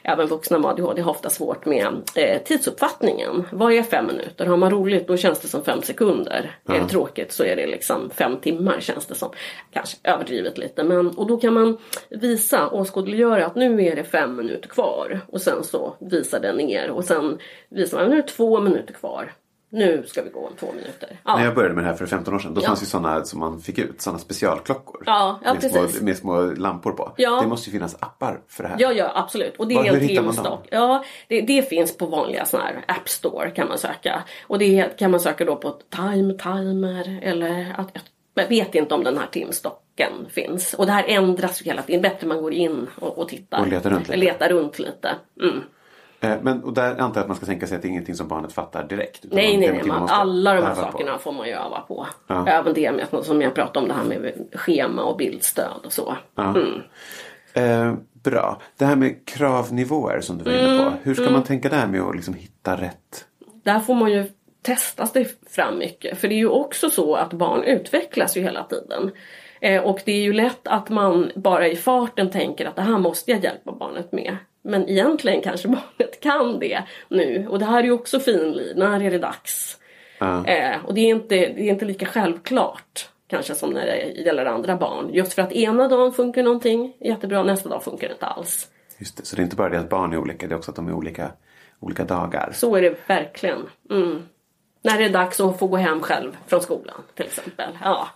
även 0.02 0.26
vuxna 0.26 0.58
med 0.58 0.70
ADHD, 0.70 1.02
har 1.02 1.10
ofta 1.10 1.30
svårt 1.30 1.66
med 1.66 1.86
eh, 2.14 2.42
tidsuppfattningen. 2.42 3.44
Vad 3.52 3.72
är 3.72 3.82
fem 3.82 4.06
minuter? 4.06 4.46
Har 4.46 4.56
man 4.56 4.70
roligt 4.70 5.08
då 5.08 5.16
känns 5.16 5.40
det 5.40 5.48
som 5.48 5.64
fem 5.64 5.82
sekunder. 5.82 6.58
Är 6.68 6.80
det 6.80 6.88
tråkigt 6.88 7.32
så 7.32 7.44
är 7.44 7.56
det 7.56 7.66
liksom 7.66 8.10
fem 8.10 8.36
timmar 8.36 8.80
känns 8.80 9.06
det 9.06 9.14
som. 9.14 9.30
Kanske 9.72 9.96
överdrivet 10.04 10.58
lite. 10.58 10.84
Men, 10.84 11.08
och 11.08 11.26
då 11.26 11.36
kan 11.36 11.54
man 11.54 11.78
visa, 12.08 12.68
åskådliggöra 12.68 13.46
att 13.46 13.54
nu 13.54 13.86
är 13.86 13.96
det 13.96 14.04
fem 14.04 14.36
minuter 14.36 14.68
kvar. 14.68 15.20
Och 15.28 15.40
sen 15.40 15.64
så 15.64 15.96
visar 16.00 16.40
den 16.40 16.56
ner 16.56 16.90
och 16.90 17.04
sen 17.04 17.38
visar 17.68 17.98
man 17.98 18.10
nu 18.10 18.18
är 18.18 18.22
det 18.22 18.28
två 18.28 18.60
minuter 18.60 18.94
kvar. 18.94 19.32
Nu 19.76 20.04
ska 20.06 20.22
vi 20.22 20.30
gå 20.30 20.46
om 20.46 20.52
två 20.60 20.66
minuter. 20.72 21.20
Ja. 21.24 21.36
När 21.36 21.44
jag 21.44 21.54
började 21.54 21.74
med 21.74 21.84
det 21.84 21.88
här 21.88 21.96
för 21.96 22.06
15 22.06 22.34
år 22.34 22.38
sedan, 22.38 22.54
då 22.54 22.60
Ja. 22.60 22.66
fanns 22.66 22.82
ju 22.82 22.86
sådana 22.86 23.24
som 23.24 23.40
man 23.40 23.60
fick 23.60 23.78
ut, 23.78 24.00
sådana 24.00 24.18
specialklockor. 24.18 25.02
Ja, 25.06 25.40
ja, 25.44 25.52
med, 25.52 25.62
precis. 25.62 25.96
små, 25.96 26.04
med 26.04 26.16
små 26.16 26.40
lampor 26.42 26.92
på. 26.92 27.12
Ja. 27.16 27.40
Det 27.40 27.46
måste 27.48 27.70
ju 27.70 27.72
finnas 27.72 27.96
appar 28.00 28.40
för 28.48 28.62
det 28.62 28.68
här. 28.68 28.76
Ja, 28.80 28.92
ja 28.92 29.12
absolut. 29.14 29.56
Och 29.56 29.68
det 29.68 29.74
Var- 29.74 29.84
är 29.84 29.88
hur 29.90 29.94
en 29.94 30.00
hittar 30.08 30.22
man 30.22 30.34
dem? 30.34 30.44
timstock. 30.44 30.68
Ja, 30.70 31.04
det, 31.28 31.40
det 31.40 31.62
finns 31.68 31.96
på 31.96 32.06
vanliga 32.06 32.44
såna 32.44 32.62
här 32.62 32.84
App 32.88 33.08
Store 33.08 33.50
kan 33.50 33.68
man 33.68 33.78
söka. 33.78 34.22
Och 34.46 34.58
det 34.58 34.98
kan 34.98 35.10
man 35.10 35.20
söka 35.20 35.44
då 35.44 35.56
på 35.56 35.70
Time 35.96 36.34
Timer 36.34 37.20
eller 37.22 37.74
att 37.78 37.90
jag 38.34 38.48
vet 38.48 38.74
inte 38.74 38.94
om 38.94 39.04
den 39.04 39.18
här 39.18 39.26
timstocken 39.26 40.12
finns. 40.30 40.74
Och 40.74 40.86
det 40.86 40.92
här 40.92 41.04
ändras 41.08 41.60
ju 41.62 41.64
hela 41.64 41.82
tiden. 41.82 42.02
Bättre 42.02 42.26
man 42.26 42.42
går 42.42 42.52
in 42.52 42.86
och, 43.00 43.18
och 43.18 43.28
tittar. 43.28 43.60
Och 43.60 43.66
letar 43.68 43.90
runt 43.90 44.08
lite. 44.08 44.16
Letar 44.16 44.48
runt 44.48 44.78
lite. 44.78 45.14
Mm. 45.42 45.60
Eh, 46.32 46.38
Men 46.42 46.64
och 46.64 46.72
där 46.72 46.90
antar 46.90 47.04
jag 47.14 47.18
att 47.18 47.28
man 47.28 47.36
ska 47.36 47.46
tänka 47.46 47.66
sig 47.66 47.76
att 47.76 47.82
det 47.82 47.88
är 47.88 47.90
ingenting 47.90 48.14
som 48.14 48.28
barnet 48.28 48.52
fattar 48.52 48.84
direkt. 48.88 49.24
Nej, 49.30 49.56
nej, 49.58 49.70
nej. 49.72 49.82
Man, 49.86 50.08
alla 50.08 50.54
de 50.54 50.60
här 50.62 50.70
öva 50.72 50.86
på. 50.86 50.92
sakerna 50.92 51.18
får 51.18 51.32
man 51.32 51.46
ju 51.46 51.52
öva 51.52 51.80
på. 51.80 52.06
Ja. 52.26 52.46
Även 52.48 52.74
det 52.74 52.92
med, 52.92 53.24
som 53.24 53.42
jag 53.42 53.54
pratade 53.54 53.78
om, 53.78 53.88
det 53.88 53.94
här 53.94 54.04
med 54.04 54.32
schema 54.54 55.02
och 55.02 55.16
bildstöd 55.16 55.80
och 55.84 55.92
så. 55.92 56.16
Mm. 56.38 56.80
Eh, 57.54 57.94
bra. 58.12 58.60
Det 58.78 58.84
här 58.84 58.96
med 58.96 59.26
kravnivåer 59.26 60.20
som 60.20 60.38
du 60.38 60.44
var 60.44 60.52
inne 60.52 60.72
Mm, 60.72 60.84
på. 60.84 60.98
Hur 61.02 61.14
ska 61.14 61.30
man 61.30 61.42
tänka 61.44 61.68
där 61.68 61.86
med 61.86 62.00
att 62.00 62.14
liksom 62.16 62.34
hitta 62.34 62.76
rätt? 62.80 63.24
där 63.62 63.80
får 63.80 63.94
man 63.94 64.12
ju 64.12 64.24
testa 64.62 65.06
sig 65.06 65.28
fram 65.50 65.78
mycket. 65.78 66.18
För 66.18 66.28
det 66.28 66.34
är 66.34 66.38
ju 66.38 66.48
också 66.48 66.90
så 66.90 67.14
att 67.14 67.32
barn 67.32 67.62
utvecklas 67.62 68.36
ju 68.36 68.40
hela 68.42 68.64
tiden. 68.64 69.10
Eh, 69.60 69.82
och 69.82 70.00
det 70.04 70.12
är 70.12 70.20
ju 70.22 70.32
lätt 70.32 70.68
att 70.68 70.88
man 70.88 71.30
bara 71.34 71.68
i 71.68 71.76
farten 71.76 72.30
tänker 72.30 72.66
att 72.66 72.76
det 72.76 72.82
här 72.82 72.98
måste 72.98 73.30
jag 73.30 73.44
hjälpa 73.44 73.72
barnet 73.72 74.12
med. 74.12 74.36
Men 74.66 74.88
egentligen 74.88 75.42
kanske 75.42 75.68
barnet 75.98 76.20
kan 76.20 76.58
det 76.58 76.82
nu. 77.08 77.46
Och 77.50 77.58
det 77.58 77.64
här 77.64 77.78
är 77.78 77.84
ju 77.84 77.92
också 77.92 78.20
finlir. 78.20 78.74
När 78.74 79.02
är 79.02 79.10
det 79.10 79.18
dags? 79.18 79.78
Ja. 80.18 80.46
Eh, 80.46 80.84
och 80.84 80.94
det 80.94 81.00
är, 81.00 81.08
inte, 81.08 81.34
det 81.34 81.60
är 81.60 81.70
inte 81.70 81.84
lika 81.84 82.06
självklart 82.06 83.08
kanske 83.28 83.54
som 83.54 83.70
när 83.70 83.86
det 83.86 84.22
gäller 84.22 84.46
andra 84.46 84.76
barn. 84.76 85.10
Just 85.12 85.32
för 85.32 85.42
att 85.42 85.52
ena 85.52 85.88
dagen 85.88 86.12
funkar 86.12 86.42
någonting 86.42 86.96
jättebra, 87.00 87.42
nästa 87.42 87.68
dag 87.68 87.84
funkar 87.84 88.08
det 88.08 88.12
inte 88.12 88.26
alls. 88.26 88.68
Just 88.98 89.16
det. 89.16 89.24
Så 89.24 89.36
det 89.36 89.42
är 89.42 89.44
inte 89.44 89.56
bara 89.56 89.68
det 89.68 89.78
att 89.78 89.90
barn 89.90 90.12
är 90.12 90.18
olika, 90.18 90.46
det 90.46 90.54
är 90.54 90.56
också 90.56 90.70
att 90.70 90.76
de 90.76 90.88
är 90.88 90.92
olika, 90.92 91.30
olika 91.80 92.04
dagar. 92.04 92.50
Så 92.54 92.76
är 92.76 92.82
det 92.82 93.08
verkligen. 93.08 93.62
Mm. 93.90 94.22
När 94.82 94.98
det 94.98 95.04
är 95.04 95.10
dags 95.10 95.40
att 95.40 95.58
få 95.58 95.66
gå 95.66 95.76
hem 95.76 96.00
själv 96.00 96.36
från 96.46 96.60
skolan 96.60 97.02
till 97.14 97.26
exempel. 97.26 97.78
Ja. 97.82 98.08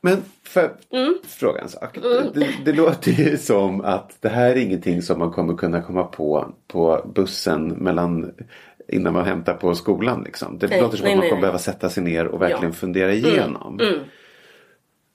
Men 0.00 0.22
för 0.42 0.72
Mm. 0.92 1.18
fråga 1.26 1.60
en 1.60 1.68
sak. 1.68 1.98
Det, 2.34 2.48
det 2.64 2.72
låter 2.72 3.10
ju 3.10 3.36
som 3.36 3.80
att 3.80 4.16
det 4.20 4.28
här 4.28 4.50
är 4.50 4.56
ingenting 4.56 5.02
som 5.02 5.18
man 5.18 5.30
kommer 5.32 5.54
kunna 5.54 5.82
komma 5.82 6.04
på 6.04 6.54
på 6.68 7.10
bussen 7.14 7.66
mellan 7.68 8.32
innan 8.88 9.12
man 9.12 9.24
hämtar 9.24 9.54
på 9.54 9.74
skolan. 9.74 10.22
Liksom. 10.24 10.58
Det 10.58 10.68
Nej, 10.68 10.80
låter 10.80 10.96
som 10.96 11.04
nej, 11.04 11.12
att 11.12 11.18
man 11.18 11.22
kommer 11.22 11.34
nej. 11.34 11.40
behöva 11.40 11.58
sätta 11.58 11.88
sig 11.90 12.02
ner 12.02 12.26
och 12.26 12.42
verkligen 12.42 12.60
Ja. 12.62 12.66
Mm. 12.66 12.72
fundera 12.72 13.12
igenom. 13.12 13.80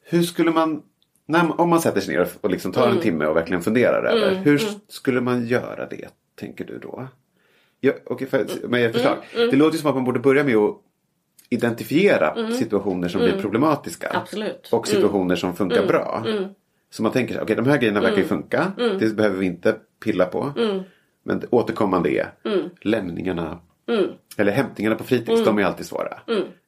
Hur 0.04 0.24
skulle 0.24 0.52
man, 0.52 0.82
när, 1.26 1.62
om 1.62 1.70
man 1.70 1.82
sätter 1.82 2.02
sig 2.02 2.16
ner 2.16 2.28
och, 2.42 2.50
liksom 2.52 2.72
tar 2.72 2.84
Mm. 2.84 2.96
en 2.98 3.04
timme 3.04 3.26
och 3.26 3.36
verkligen 3.36 3.62
funderar 3.62 4.04
över. 4.04 4.36
Hur 4.36 4.62
skulle 4.88 5.22
man 5.22 5.46
göra 5.46 5.86
det, 5.90 6.08
tänker 6.40 6.66
du 6.66 6.80
då? 6.80 7.08
Ja, 7.80 7.94
okay, 8.06 8.28
för, 8.28 8.38
ert 8.40 8.94
förslag. 8.94 9.18
Mm, 9.36 9.50
Det 9.50 9.56
låter 9.56 9.74
ju 9.74 9.80
som 9.82 9.90
att 9.90 9.96
man 9.96 10.04
borde 10.06 10.20
börja 10.20 10.44
med 10.44 10.56
att 10.56 10.78
identifiera 11.56 12.52
situationer 12.52 13.08
som 13.08 13.22
blir 13.22 13.42
problematiska. 13.42 14.08
Mm. 14.08 14.22
Absolut. 14.22 14.70
Mm. 14.72 14.80
Och 14.80 14.88
situationer 14.88 15.36
som 15.36 15.56
funkar 15.56 15.86
bra. 15.88 16.26
Så 16.90 17.04
man 17.04 17.12
tänker 17.12 17.36
här, 17.36 17.44
okej 17.44 17.56
de 17.56 17.68
här 17.68 17.78
grejerna 17.78 18.00
verkar 18.00 18.14
Mm. 18.14 18.24
ju 18.24 18.28
funka. 18.28 18.72
Det 19.00 19.16
behöver 19.16 19.38
vi 19.38 19.46
inte 19.46 19.76
pilla 20.04 20.26
på. 20.26 20.54
Men 21.24 21.40
det 21.40 21.48
återkommande 21.50 22.10
är 22.10 22.34
Mm. 22.46 22.70
lämningarna. 22.82 23.60
Eller 24.38 24.52
hämtningarna 24.52 24.96
på 24.96 25.04
fritids, 25.04 25.44
de 25.46 25.58
är 25.60 25.64
alltid 25.64 25.86
svåra. 25.86 26.20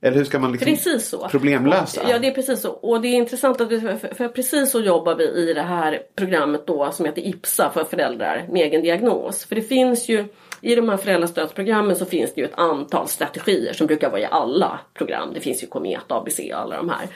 Eller 0.01 0.17
hur 0.17 0.23
ska 0.23 0.39
man 0.39 0.51
liksom 0.51 0.65
Precis 0.71 1.07
så. 1.09 1.27
problemlösa? 1.27 2.01
Ja, 2.09 2.19
det 2.19 2.27
är 2.27 2.31
precis 2.31 2.61
så. 2.61 2.71
Och 2.71 3.01
det 3.01 3.07
är 3.07 3.13
intressant 3.13 3.61
att 3.61 3.71
vi, 3.71 3.81
för, 3.81 4.13
för 4.15 4.27
precis 4.27 4.71
så 4.71 4.79
jobbar 4.81 5.15
vi 5.15 5.23
i 5.23 5.53
det 5.53 5.61
här 5.61 5.99
programmet 6.15 6.67
då 6.67 6.91
som 6.91 7.05
heter 7.05 7.21
IPSA 7.21 7.69
för 7.73 7.83
föräldrar 7.83 8.45
med 8.51 8.61
egen 8.61 8.81
diagnos. 8.81 9.45
För 9.45 9.55
det 9.55 9.61
finns 9.61 10.09
ju 10.09 10.25
i 10.61 10.75
de 10.75 10.89
här 10.89 10.97
föräldrastödsprogrammen 10.97 11.95
så 11.95 12.05
finns 12.05 12.33
det 12.33 12.41
ju 12.41 12.47
ett 12.47 12.59
antal 12.59 13.07
strategier 13.07 13.73
som 13.73 13.87
brukar 13.87 14.09
vara 14.09 14.21
i 14.21 14.25
alla 14.25 14.79
program. 14.93 15.33
Det 15.33 15.39
finns 15.39 15.63
ju 15.63 15.67
Komet, 15.67 16.11
ABC 16.11 16.39
och 16.39 16.59
alla 16.59 16.77
de 16.77 16.89
här. 16.89 17.07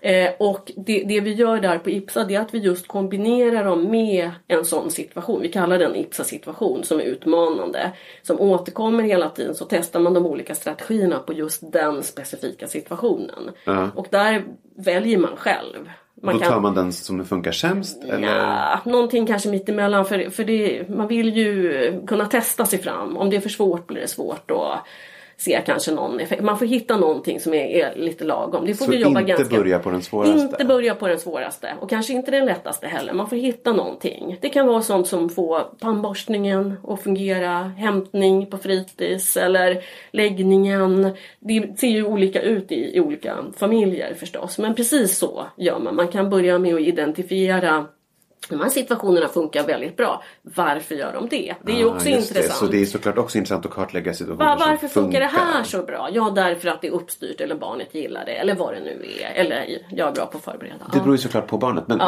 Eh, 0.00 0.32
och 0.38 0.72
det, 0.76 1.04
det 1.04 1.20
vi 1.20 1.32
gör 1.32 1.60
där 1.60 1.78
på 1.78 1.90
IPSA 1.90 2.24
det 2.24 2.34
är 2.34 2.40
att 2.40 2.54
vi 2.54 2.58
just 2.58 2.88
kombinerar 2.88 3.64
dem 3.64 3.90
med 3.90 4.30
en 4.48 4.64
sån 4.64 4.90
situation. 4.90 5.42
Vi 5.42 5.48
kallar 5.48 5.78
den 5.78 5.96
IPSA-situation 5.96 6.84
som 6.84 7.00
är 7.00 7.04
utmanande. 7.04 7.92
Som 8.22 8.40
återkommer 8.40 9.02
hela 9.02 9.28
tiden 9.28 9.54
så 9.54 9.64
testar 9.64 10.00
man 10.00 10.14
de 10.14 10.26
olika 10.26 10.54
strategierna 10.54 11.18
på 11.18 11.32
just 11.32 11.72
den 11.72 12.02
specifika 12.02 12.68
situationen. 12.68 13.50
Och 13.94 14.06
där 14.10 14.44
väljer 14.76 15.18
man 15.18 15.36
själv. 15.36 15.90
Man 16.22 16.38
Då 16.38 16.44
tar 16.44 16.60
man 16.60 16.74
den 16.74 16.92
som 16.92 17.24
funkar 17.24 17.52
sämst? 17.52 18.04
Eller? 18.04 18.36
Ja, 18.36 18.80
någonting 18.84 19.26
kanske 19.26 19.48
mittemellan 19.48 20.04
för, 20.04 20.30
för 20.30 20.44
det, 20.44 20.88
man 20.88 21.08
vill 21.08 21.36
ju 21.36 21.92
kunna 22.06 22.26
testa 22.26 22.66
sig 22.66 22.78
fram. 22.78 23.16
Om 23.16 23.30
det 23.30 23.36
är 23.36 23.40
för 23.40 23.48
svårt 23.48 23.86
blir 23.86 24.00
det 24.00 24.08
svårt 24.08 24.50
att 24.50 24.86
se 25.40 25.62
kanske 25.66 25.92
någon 25.92 26.20
effekt. 26.20 26.42
Man 26.42 26.58
får 26.58 26.66
hitta 26.66 26.96
någonting 26.96 27.40
som 27.40 27.54
är, 27.54 27.64
är 27.66 27.94
lite 27.96 28.24
lagom. 28.24 28.66
Det 28.66 28.74
får 28.74 28.84
Så 28.84 28.90
vi 28.90 28.96
jobba 28.96 29.20
inte 29.20 29.32
ganska... 29.32 29.56
börja 29.56 29.78
på 29.78 29.90
den 29.90 30.02
svåraste? 30.02 30.38
Inte 30.40 30.64
börja 30.64 30.94
på 30.94 31.08
den 31.08 31.18
svåraste 31.18 31.74
och 31.80 31.90
kanske 31.90 32.12
inte 32.12 32.30
den 32.30 32.46
lättaste 32.46 32.86
heller. 32.86 33.12
Man 33.12 33.28
får 33.28 33.36
hitta 33.36 33.72
någonting. 33.72 34.38
Det 34.40 34.48
kan 34.48 34.66
vara 34.66 34.82
sånt 34.82 35.06
som 35.06 35.28
får 35.28 35.62
tandborstningen 35.80 36.76
att 36.88 37.02
fungera, 37.02 37.58
hämtning 37.58 38.46
på 38.46 38.58
fritids 38.58 39.36
eller 39.36 39.82
läggningen. 40.10 41.10
Det 41.38 41.78
ser 41.78 41.88
ju 41.88 42.04
olika 42.04 42.42
ut 42.42 42.72
i, 42.72 42.96
i 42.96 43.00
olika 43.00 43.36
familjer 43.56 44.14
förstås. 44.14 44.58
Men 44.58 44.74
precis 44.74 45.18
så 45.18 45.46
gör 45.56 45.78
man. 45.78 45.96
Man 45.96 46.08
kan 46.08 46.30
börja 46.30 46.58
med 46.58 46.74
att 46.74 46.80
identifiera 46.80 47.86
de 48.48 48.60
här 48.60 48.68
situationerna 48.68 49.28
funkar 49.28 49.66
väldigt 49.66 49.96
bra. 49.96 50.22
Varför 50.42 50.94
gör 50.94 51.12
de 51.12 51.28
det? 51.28 51.54
Det 51.62 51.72
är 51.72 51.76
ju 51.76 51.82
Ja, 51.82 51.86
också 51.94 52.08
intressant. 52.08 52.34
Det. 52.34 52.50
Så 52.50 52.66
det 52.66 52.80
är 52.80 52.86
såklart 52.86 53.18
också 53.18 53.38
intressant 53.38 53.66
att 53.66 53.72
kartlägga 53.72 54.14
situationer 54.14 54.44
Va, 54.44 54.56
varför 54.66 54.88
som 54.88 55.02
funkar 55.02 55.20
det 55.20 55.26
här 55.26 55.62
så 55.62 55.82
bra? 55.82 56.08
Ja, 56.12 56.32
därför 56.34 56.68
att 56.68 56.80
det 56.80 56.86
är 56.86 56.92
uppstyrt 56.92 57.40
eller 57.40 57.54
barnet 57.54 57.94
gillar 57.94 58.24
det 58.24 58.32
eller 58.32 58.54
vad 58.54 58.74
det 58.74 58.80
nu 58.80 59.06
är. 59.20 59.30
Eller 59.34 59.78
jag 59.90 60.08
är 60.08 60.12
bra 60.12 60.26
på 60.26 60.38
att 60.38 60.44
förbereda. 60.44 60.90
Det 60.92 60.98
beror 61.00 61.14
ju 61.14 61.18
såklart 61.18 61.46
på 61.46 61.58
barnet. 61.58 61.84
Men, 61.88 61.98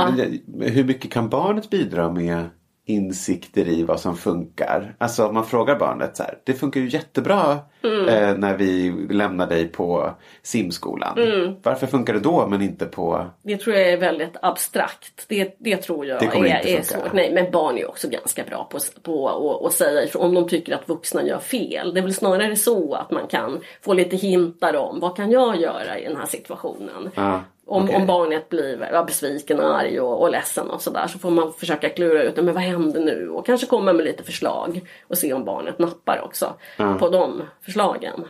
men 0.46 0.68
hur 0.68 0.84
mycket 0.84 1.10
kan 1.12 1.28
barnet 1.28 1.70
bidra 1.70 2.10
med 2.12 2.44
insikter 2.86 3.68
i 3.68 3.82
vad 3.82 4.00
som 4.00 4.16
funkar? 4.16 4.94
Alltså 4.98 5.26
om 5.26 5.34
man 5.34 5.46
frågar 5.46 5.76
barnet 5.78 6.16
så 6.16 6.22
här. 6.22 6.38
Det 6.44 6.52
funkar 6.54 6.80
ju 6.80 6.88
jättebra 6.88 7.58
Mm. 7.84 8.08
eh, 8.08 8.36
när 8.38 8.56
vi 8.56 8.90
lämnar 9.10 9.46
dig 9.46 9.68
på 9.68 10.10
simskolan. 10.42 11.18
Mm. 11.18 11.54
Varför 11.62 11.86
funkar 11.86 12.12
det 12.14 12.20
då 12.20 12.46
men 12.46 12.62
inte 12.62 12.86
på... 12.86 13.26
Det 13.42 13.56
tror 13.56 13.76
jag 13.76 13.88
är 13.88 13.96
väldigt 13.96 14.36
abstrakt. 14.42 15.24
Det, 15.28 15.56
det 15.58 15.76
tror 15.76 16.06
jag 16.06 16.20
Det 16.20 16.26
kommer 16.26 16.46
är, 16.48 16.56
inte 16.56 16.70
är 16.70 16.82
funka. 16.82 17.04
svårt. 17.04 17.12
Nej, 17.12 17.32
men 17.34 17.50
barn 17.50 17.78
är 17.78 17.88
också 17.88 18.08
ganska 18.08 18.44
bra 18.44 18.68
på, 18.70 18.78
på 19.02 19.28
att- 19.28 19.66
att 19.66 19.72
säga 19.72 20.04
ifrån 20.04 20.22
om 20.22 20.34
de 20.34 20.48
tycker 20.48 20.74
att 20.74 20.88
vuxna 20.88 21.22
gör 21.26 21.38
fel. 21.38 21.94
Det 21.94 22.00
är 22.00 22.02
väl 22.02 22.14
snarare 22.14 22.56
så 22.56 22.94
att 22.94 23.10
man 23.10 23.26
kan 23.26 23.60
få 23.80 23.94
lite 23.94 24.16
hintar 24.16 24.76
om 24.76 25.00
vad 25.00 25.16
kan 25.16 25.30
jag 25.30 25.56
göra 25.60 25.98
i 25.98 26.04
den 26.04 26.16
här 26.16 26.26
situationen. 26.26 27.10
Ja, 27.14 27.40
Om, 27.66 27.84
okej. 27.84 27.96
om 27.96 28.06
barnet 28.06 28.48
blir 28.48 29.04
besviken, 29.06 29.60
arg 29.60 30.00
och, 30.00 30.22
och 30.22 30.30
ledsen 30.30 30.70
och 30.70 30.82
sådär 30.82 31.06
så 31.06 31.18
får 31.18 31.30
man 31.30 31.52
försöka 31.52 31.88
klura 31.88 32.22
ut 32.22 32.36
men 32.36 32.54
vad 32.54 32.62
händer 32.62 33.00
nu 33.00 33.28
och 33.28 33.46
kanske 33.46 33.66
komma 33.66 33.92
med 33.92 34.04
lite 34.04 34.22
förslag 34.24 34.80
och 35.08 35.18
se 35.18 35.32
om 35.32 35.44
barnet 35.44 35.78
nappar 35.78 36.20
också 36.24 36.54
på 36.98 37.08
de 37.08 37.42
förslagen. 37.64 38.24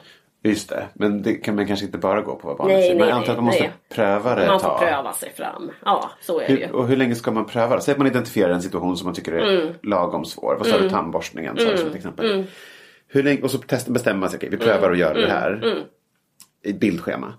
Just 0.45 0.69
det. 0.69 0.87
Men 0.95 1.23
det 1.23 1.35
kan 1.35 1.57
man 1.57 1.67
kanske 1.67 1.87
inte 1.87 1.99
bara 1.99 2.21
gå 2.21 2.35
på 2.37 2.49
vad 2.49 2.57
barnet 2.57 2.75
Nej, 2.75 2.83
säger. 2.83 2.95
nej, 3.01 3.09
Man 3.09 3.19
antar 3.19 3.33
att 3.33 3.39
man 3.39 3.45
måste 3.45 3.63
nej. 3.63 3.73
pröva 3.95 4.35
det 4.35 4.47
Man 4.47 4.61
får 4.61 4.79
pröva 4.79 5.13
sig 5.13 5.33
fram. 5.33 5.71
Ja, 5.85 6.11
så 6.21 6.41
är 6.41 6.47
det 6.49 6.53
ju. 6.53 6.67
Hur, 6.67 6.73
och 6.75 6.87
hur 6.89 6.97
länge 6.97 7.15
ska 7.15 7.31
man 7.31 7.47
pröva? 7.47 7.81
Säg 7.81 7.93
att 7.93 7.99
man 7.99 8.07
identifierar 8.07 8.53
en 8.53 8.63
situation 8.63 8.97
som 8.97 9.05
man 9.05 9.15
tycker 9.15 9.33
är 9.33 9.57
Mm. 9.61 9.75
lagom 9.83 10.25
svår. 10.25 10.57
Vad 10.59 10.67
sa 10.67 10.79
du? 10.79 10.91
Tandborstningen 10.91 11.57
sa 11.59 11.65
du 11.71 11.77
som 11.79 11.89
ett 11.89 11.95
exempel. 11.95 12.45
Hur 13.09 13.23
länge, 13.23 13.43
och 13.43 13.51
så 13.51 13.59
test, 13.59 13.89
bestämmer 13.89 14.21
man 14.21 14.29
sig. 14.31 14.37
Okej, 14.39 14.49
vi 14.51 14.57
prövar 14.57 14.91
att 14.91 14.99
göra 14.99 15.15
det 15.15 15.31
här. 15.31 15.85
I 16.65 16.71
ett 16.71 16.81
bildschema. 16.81 17.35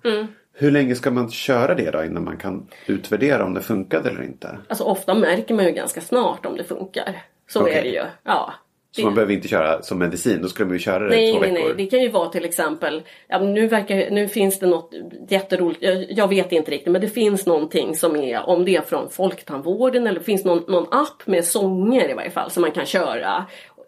Hur 0.55 0.71
länge 0.71 0.95
ska 0.95 1.11
man 1.11 1.31
köra 1.31 1.75
det 1.75 1.91
då 1.91 2.03
innan 2.03 2.23
man 2.23 2.37
kan 2.37 2.67
utvärdera 2.85 3.43
om 3.45 3.53
det 3.53 3.61
funkade 3.61 4.09
eller 4.09 4.23
inte? 4.23 4.57
Alltså 4.69 4.83
ofta 4.83 5.13
märker 5.13 5.53
man 5.55 5.65
ju 5.65 5.71
ganska 5.71 6.01
snart 6.01 6.45
om 6.45 6.57
det 6.57 6.63
funkar. 6.63 7.21
Så 7.47 7.61
Okej. 7.61 7.73
är 7.73 7.83
det 7.83 7.89
ju. 7.89 8.03
Ja. 8.23 8.53
Så 8.91 9.01
Det- 9.01 9.05
man 9.05 9.15
behöver 9.15 9.33
inte 9.33 9.47
köra 9.47 9.81
som 9.81 9.99
medicin. 9.99 10.41
Då 10.41 10.47
skulle 10.47 10.65
man 10.65 10.73
ju 10.75 10.79
köra 10.79 11.07
det 11.09 11.15
i 11.15 11.17
Nej, 11.17 11.33
två 11.33 11.39
nej, 11.41 11.51
veckor. 11.51 11.67
nej. 11.67 11.73
Det 11.77 11.85
kan 11.85 12.01
ju 12.01 12.09
vara 12.09 12.29
till 12.29 12.45
exempel, 12.45 13.01
ja, 13.27 13.39
nu, 13.39 13.67
verkar, 13.67 14.09
nu 14.11 14.27
finns 14.27 14.59
det 14.59 14.67
något 14.67 14.91
jätteroligt, 15.29 15.81
jag, 15.83 16.05
jag 16.11 16.27
vet 16.27 16.51
inte 16.51 16.71
riktigt, 16.71 16.91
men 16.91 17.01
det 17.01 17.09
finns 17.09 17.45
någonting 17.45 17.95
som 17.95 18.15
är, 18.15 18.49
om 18.49 18.65
det 18.65 18.75
är 18.75 18.81
från 18.81 19.09
Folktandvården 19.09 20.07
eller 20.07 20.19
det 20.19 20.25
finns 20.25 20.45
någon, 20.45 20.63
någon 20.67 20.87
app 20.93 21.27
med 21.27 21.45
sånger 21.45 22.09
i 22.09 22.13
varje 22.13 22.29
fall 22.31 22.51
som 22.51 22.61
man 22.61 22.71
kan 22.71 22.85
köra. 22.85 23.45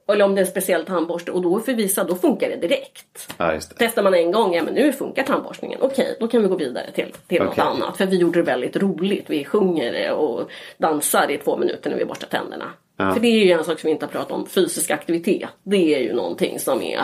Eller 0.08 0.26
om 0.26 0.36
det 0.36 0.41
är 0.41 0.46
en 0.46 0.52
speciell 0.52 0.86
tandborste 0.86 1.32
och 1.32 1.41
då 1.41 1.60
för 1.60 1.74
vissa, 1.74 2.04
då 2.04 2.15
funkar 2.15 2.50
det 2.50 2.56
direkt. 2.56 3.34
Ja, 3.38 3.54
just 3.54 3.70
det. 3.70 3.76
Testar 3.80 4.04
man 4.04 4.13
en 4.13 4.32
gång, 4.32 4.56
ja 4.56 4.63
men 4.63 4.74
nu 4.74 4.94
funkar 4.94 5.24
tandborstningen. 5.24 5.80
Okej, 5.82 6.18
då 6.20 6.28
kan 6.28 6.41
vi 6.41 6.48
gå 6.48 6.56
vidare 6.56 6.91
till, 6.91 7.13
till 7.28 7.41
något 7.41 7.52
Okej. 7.52 7.63
annat. 7.63 7.98
För 7.98 8.06
vi 8.06 8.18
gjorde 8.18 8.39
det 8.39 8.44
väldigt 8.44 8.76
roligt. 8.76 9.26
Vi 9.28 9.46
sjunger 9.46 10.12
och 10.12 10.50
dansar 10.78 11.32
i 11.32 11.38
två 11.38 11.58
minuter 11.58 11.89
när 11.89 11.98
vi 11.98 12.06
borstar 12.06 12.28
tänderna. 12.28 12.65
För 12.98 13.20
det 13.20 13.28
är 13.28 13.46
ju 13.46 13.52
en 13.52 13.63
sak 13.63 13.80
som 13.80 13.88
vi 13.88 13.91
inte 13.91 14.06
har 14.06 14.12
pratat 14.12 14.32
om. 14.32 14.48
Fysisk 14.48 14.91
aktivitet. 14.91 15.50
Det 15.63 15.96
är 15.96 16.00
ju 16.00 16.13
någonting 16.13 16.60
som 16.60 16.82
är 16.82 17.02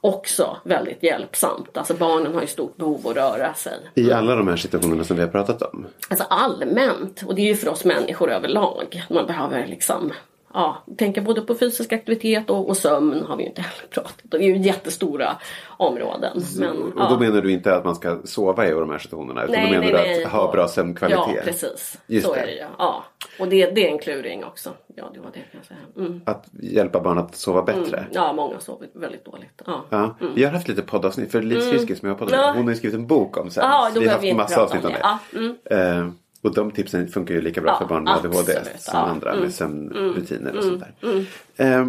också 0.00 0.56
väldigt 0.64 1.02
hjälpsamt. 1.02 1.76
Alltså 1.76 1.94
barnen 1.94 2.34
har 2.34 2.40
ju 2.40 2.46
stort 2.46 2.76
behov 2.76 3.08
att 3.08 3.16
röra 3.16 3.54
sig. 3.54 3.78
I 3.94 4.12
alla 4.12 4.36
de 4.36 4.48
här 4.48 4.56
situationerna 4.56 5.04
som 5.04 5.16
vi 5.16 5.22
har 5.22 5.28
pratat 5.28 5.62
om. 5.62 5.86
Alltså 6.08 6.24
allmänt. 6.30 7.22
Och 7.26 7.34
det 7.34 7.42
är 7.42 7.46
ju 7.46 7.56
för 7.56 7.70
oss 7.70 7.84
människor 7.84 8.30
överlag. 8.30 9.02
Man 9.10 9.26
behöver 9.26 9.66
liksom 9.66 10.12
ja, 10.54 10.82
tänka 10.98 11.20
både 11.22 11.40
på 11.40 11.54
fysisk 11.54 11.92
aktivitet 11.92 12.50
och, 12.50 12.68
och 12.68 12.76
sömn 12.76 13.24
har 13.28 13.36
vi 13.36 13.42
ju 13.42 13.48
inte 13.48 13.62
heller 13.62 13.86
pratat 13.90 14.14
om. 14.22 14.28
Det 14.30 14.36
är 14.36 14.42
ju 14.42 14.56
jättestora 14.58 15.36
områden. 15.76 16.42
Men, 16.58 16.82
Och 16.82 16.92
ja. 16.96 17.08
då 17.10 17.18
menar 17.18 17.42
du 17.42 17.52
inte 17.52 17.74
att 17.74 17.84
man 17.84 17.94
ska 17.94 18.18
sova 18.24 18.66
i 18.66 18.70
de 18.70 18.90
här 18.90 18.98
situationerna. 18.98 19.44
Utan 19.44 19.52
Nej, 19.52 19.64
då 19.64 19.70
menar 19.70 19.92
nej, 19.92 20.08
du 20.08 20.14
nej. 20.14 20.24
att 20.24 20.32
ha 20.32 20.52
bra 20.52 20.68
sömnkvalitet. 20.68 21.34
Ja, 21.36 21.42
precis. 21.44 21.98
Just 22.06 22.26
så 22.26 22.34
det. 22.34 22.40
är 22.40 22.46
det 22.46 22.52
ju. 22.52 22.64
Ja. 22.78 23.04
Och 23.40 23.48
det, 23.48 23.70
det 23.70 23.88
är 23.88 23.92
en 23.92 23.98
kluring 23.98 24.44
också. 24.44 24.70
Ja, 24.96 25.10
det 25.14 25.20
var 25.20 25.30
det 25.34 25.38
kan 25.38 25.60
jag 25.60 25.64
säga. 25.64 26.06
Mm. 26.06 26.20
Att 26.24 26.46
hjälpa 26.62 27.00
barn 27.00 27.18
att 27.18 27.34
sova 27.34 27.62
bättre. 27.62 28.06
Ja, 28.12 28.32
många 28.32 28.60
sover 28.60 28.88
väldigt 28.94 29.24
dåligt. 29.24 29.62
Ja. 29.66 29.84
Ja, 29.90 30.14
Vi 30.34 30.44
har 30.44 30.52
haft 30.52 30.68
lite 30.68 30.82
poddavsnitt. 30.82 31.32
För 31.32 31.42
Liz 31.42 31.70
Fiske 31.70 31.96
som 31.96 32.08
jag 32.08 32.14
har 32.14 32.18
poddat 32.18 32.32
med, 32.32 32.44
Mm. 32.44 32.56
Hon 32.56 32.64
har 32.64 32.70
ju 32.72 32.76
skrivit 32.76 32.94
en 32.94 33.06
bok 33.06 33.36
om 33.36 33.50
sömn. 33.50 33.66
Ja, 33.70 33.90
då 33.94 34.00
vi 34.00 34.06
har 34.06 34.06
vi 34.06 34.08
haft 34.08 34.24
inte 34.24 34.36
massa 34.36 34.60
om 34.60 34.64
avsnitt 34.64 34.84
om 34.84 34.92
det. 34.92 34.98
det. 34.98 35.18
Ja, 35.74 35.88
mm. 35.94 36.14
Och 36.42 36.54
de 36.54 36.70
tipsen 36.70 37.08
funkar 37.08 37.34
ju 37.34 37.40
lika 37.40 37.60
bra 37.60 37.70
Ja, 37.70 37.78
för 37.78 37.86
barn 37.94 38.04
med 38.04 38.12
ADHD 38.14 38.38
absolut. 38.38 38.80
som 38.80 38.92
Ja. 38.94 38.98
Mm. 39.02 39.10
andra 39.10 39.34
med 39.34 39.54
sömnrutiner 39.54 40.56
och 40.56 40.64
sånt 40.64 40.84
där. 41.02 41.24
Eh, 41.56 41.86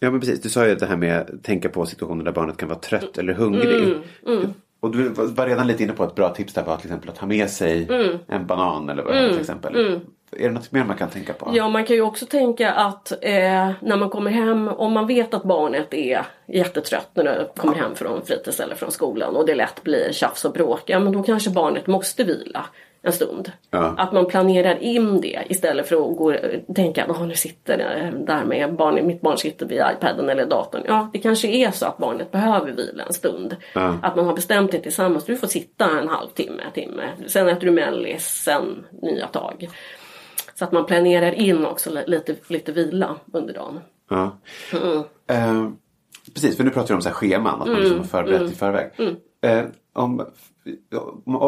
ja 0.00 0.10
men 0.10 0.20
precis, 0.20 0.40
du 0.40 0.48
sa 0.48 0.66
ju 0.66 0.74
det 0.74 0.86
här 0.86 0.96
med 0.96 1.20
att 1.20 1.42
tänka 1.42 1.68
på 1.68 1.86
situationer 1.86 2.24
där 2.24 2.32
barnet 2.32 2.56
kan 2.56 2.68
vara 2.68 2.78
trött 2.78 3.18
eller 3.18 3.32
hungrig. 3.32 3.96
Mm. 4.26 4.48
Och 4.80 4.90
du 4.96 5.08
var 5.08 5.46
redan 5.46 5.66
lite 5.66 5.82
inne 5.82 5.92
på 5.92 6.04
ett 6.04 6.14
bra 6.14 6.34
tips 6.34 6.54
där 6.54 6.64
var 6.64 6.76
till 6.76 6.86
exempel 6.86 7.10
att 7.10 7.18
ha 7.18 7.26
med 7.26 7.50
sig 7.50 7.86
Mm. 7.90 8.18
en 8.28 8.46
banan 8.46 8.88
eller 8.88 9.02
vad 9.02 9.30
till 9.30 9.40
exempel. 9.40 10.00
Är 10.36 10.42
det 10.48 10.50
något 10.50 10.72
mer 10.72 10.84
man 10.84 10.96
kan 10.96 11.08
tänka 11.10 11.32
på? 11.32 11.50
Ja, 11.54 11.68
man 11.68 11.84
kan 11.84 11.96
ju 11.96 12.02
också 12.02 12.26
tänka 12.26 12.72
att 12.72 13.12
eh, 13.12 13.70
när 13.80 13.96
man 13.96 14.10
kommer 14.10 14.30
hem, 14.30 14.68
om 14.68 14.92
man 14.92 15.06
vet 15.06 15.34
att 15.34 15.42
barnet 15.42 15.94
är 15.94 16.26
jättetrött 16.48 17.10
när 17.14 17.24
det 17.24 17.48
kommer 17.56 17.74
hem 17.74 17.94
från 17.94 18.26
fritids 18.26 18.60
eller 18.60 18.74
från 18.74 18.90
skolan 18.92 19.36
och 19.36 19.46
det 19.46 19.54
lätt 19.54 19.82
blir 19.82 20.12
tjafs 20.12 20.44
och 20.44 20.52
bråk, 20.52 20.82
ja 20.86 21.00
men 21.00 21.12
då 21.12 21.22
kanske 21.22 21.50
barnet 21.50 21.86
måste 21.86 22.24
vila 22.24 22.66
en 23.02 23.12
stund. 23.12 23.52
Ja. 23.70 23.94
Att 23.98 24.12
man 24.12 24.26
planerar 24.26 24.82
in 24.82 25.20
det 25.20 25.42
istället 25.48 25.88
för 25.88 25.96
att 26.10 26.16
gå, 26.16 26.34
tänka 26.74 27.04
att 27.04 27.20
nu 27.28 27.34
sitter 27.34 27.78
det 27.78 28.12
där 28.26 28.44
med 28.44 28.74
barn, 28.76 29.06
mitt 29.06 29.20
barn 29.20 29.38
sitter 29.38 29.66
vid 29.66 29.82
iPaden 29.96 30.28
eller 30.28 30.46
datorn. 30.46 30.82
Ja, 30.86 31.10
det 31.12 31.18
kanske 31.18 31.48
är 31.48 31.70
så 31.70 31.86
att 31.86 31.98
barnet 31.98 32.30
behöver 32.30 32.72
vila 32.72 33.04
en 33.06 33.12
stund. 33.12 33.56
Ja. 33.74 33.98
Att 34.02 34.16
man 34.16 34.26
har 34.26 34.34
bestämt 34.34 34.72
det 34.72 34.78
tillsammans. 34.80 35.24
Du 35.24 35.36
får 35.36 35.46
sitta 35.46 35.98
en 36.00 36.08
halvtimme, 36.08 36.62
timme. 36.74 37.02
Sen 37.26 37.48
äter 37.48 37.66
du 37.66 37.70
mellis, 37.70 38.24
sen 38.44 38.86
nya 39.02 39.26
tag. 39.26 39.68
Så 40.54 40.64
att 40.64 40.72
man 40.72 40.86
planerar 40.86 41.32
in 41.32 41.64
också 41.66 41.90
li- 41.90 42.04
lite, 42.06 42.34
lite 42.48 42.72
vila 42.72 43.16
under 43.32 43.54
dagen. 43.54 43.80
Ja. 44.10 44.38
Mm. 44.82 44.98
Eh, 45.30 45.70
precis, 46.34 46.56
för 46.56 46.64
nu 46.64 46.70
pratar 46.70 46.88
vi 46.88 46.94
om 46.94 47.02
så 47.02 47.10
scheman, 47.10 47.62
att 47.62 47.68
man 47.68 47.76
liksom 47.80 47.98
har 47.98 48.04
förberett 48.04 48.40
Mm. 48.40 48.52
i 48.52 48.54
förväg. 48.54 48.90
Eh, 49.42 49.64
om, 49.92 50.26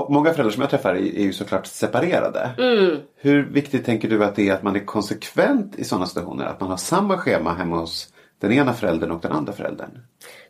många 0.08 0.32
föräldrar 0.32 0.50
som 0.50 0.60
jag 0.60 0.70
träffar 0.70 0.94
är, 0.94 0.98
ju 1.22 1.32
såklart 1.32 1.66
separerade. 1.66 2.50
Mm. 2.58 2.96
Hur 3.16 3.42
viktigt 3.42 3.84
tänker 3.84 4.08
du 4.08 4.24
att 4.24 4.36
det 4.36 4.48
är 4.48 4.52
att 4.52 4.62
man 4.62 4.76
är 4.76 4.80
konsekvent 4.84 5.78
i 5.78 5.84
sådana 5.84 6.06
situationer? 6.06 6.44
Att 6.46 6.60
man 6.60 6.70
har 6.70 6.76
samma 6.76 7.18
schema 7.18 7.52
hemma 7.54 7.76
hos 7.80 8.08
den 8.40 8.52
ena 8.52 8.72
föräldern 8.72 9.10
och 9.10 9.20
den 9.20 9.32
andra 9.32 9.52
föräldern? 9.52 9.90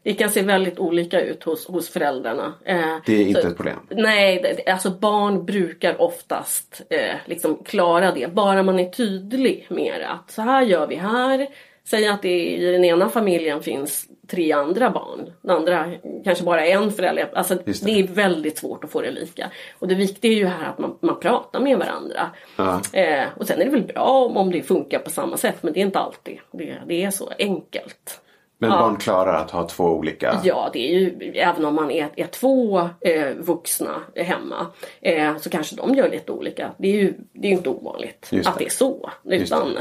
Det 0.02 0.14
kan 0.14 0.30
se 0.30 0.42
väldigt 0.42 0.78
olika 0.78 1.20
ut 1.20 1.42
hos, 1.44 1.66
hos 1.66 1.88
föräldrarna. 1.88 2.54
Eh, 2.64 2.76
Det 3.06 3.12
är 3.22 3.26
inte 3.28 3.42
så- 3.42 3.48
ett 3.48 3.56
problem. 3.56 3.78
Nej, 3.90 4.64
alltså 4.66 4.90
barn 4.90 5.44
brukar 5.44 6.00
oftast 6.00 6.82
eh, 6.90 7.16
liksom 7.26 7.56
klara 7.64 8.12
det. 8.12 8.34
Bara 8.34 8.62
man 8.62 8.78
är 8.80 8.90
tydlig 8.90 9.66
med 9.70 10.02
att 10.08 10.30
så 10.30 10.42
här 10.42 10.62
gör 10.62 10.86
vi 10.86 10.96
här. 10.96 11.46
Säg 11.84 12.08
att 12.08 12.22
det 12.22 12.46
i 12.56 12.72
den 12.72 12.84
ena 12.84 13.08
familjen 13.08 13.62
finns 13.62 14.06
tre 14.30 14.52
andra 14.52 14.90
barn. 14.90 15.32
Den 15.42 15.56
andra 15.56 15.92
kanske 16.24 16.44
bara 16.44 16.66
en 16.66 16.92
förälder. 16.92 17.30
Alltså, 17.34 17.54
det. 17.54 17.84
det. 17.84 18.00
är 18.00 18.06
väldigt 18.06 18.58
svårt 18.58 18.84
att 18.84 18.90
få 18.90 19.00
det 19.00 19.10
lika. 19.10 19.50
Och 19.78 19.88
det 19.88 19.94
viktiga 19.94 20.32
är 20.32 20.36
ju 20.36 20.46
här 20.46 20.68
att 20.68 20.78
man, 20.78 20.96
man 21.00 21.20
pratar 21.20 21.60
med 21.60 21.78
varandra. 21.78 22.30
Ja. 22.56 22.80
Eh, 22.92 23.24
och 23.36 23.46
sen 23.46 23.60
är 23.60 23.64
det 23.64 23.70
väl 23.70 23.82
bra 23.82 24.24
om, 24.26 24.36
om 24.36 24.50
det 24.50 24.62
funkar 24.62 24.98
på 24.98 25.10
samma 25.10 25.36
sätt. 25.36 25.56
Men 25.60 25.72
det 25.72 25.80
är 25.80 25.84
inte 25.84 25.98
alltid. 25.98 26.38
Det, 26.52 26.76
det 26.86 27.04
är 27.04 27.10
så 27.10 27.30
enkelt. 27.38 28.20
Men 28.58 28.70
Ja. 28.70 28.78
barn 28.78 28.96
klarar 28.96 29.34
att 29.34 29.50
ha 29.50 29.68
två 29.68 29.84
olika? 29.84 30.40
Ja, 30.44 30.70
det 30.72 30.94
är 30.94 30.98
ju 30.98 31.32
även 31.34 31.64
om 31.64 31.74
man 31.74 31.90
är, 31.90 32.08
är 32.16 32.26
två 32.26 32.80
eh, 33.00 33.28
vuxna 33.36 34.02
hemma 34.16 34.66
eh, 35.00 35.36
så 35.36 35.50
kanske 35.50 35.76
de 35.76 35.94
gör 35.94 36.10
lite 36.10 36.32
olika. 36.32 36.70
Det 36.78 36.88
är 36.88 36.92
ju 37.02 37.14
det 37.32 37.48
är 37.48 37.52
inte 37.52 37.68
ovanligt 37.68 38.28
Just 38.32 38.48
att 38.48 38.58
det. 38.58 38.64
det 38.64 38.68
är 38.68 38.70
så. 38.70 39.10
Utan. 39.24 39.78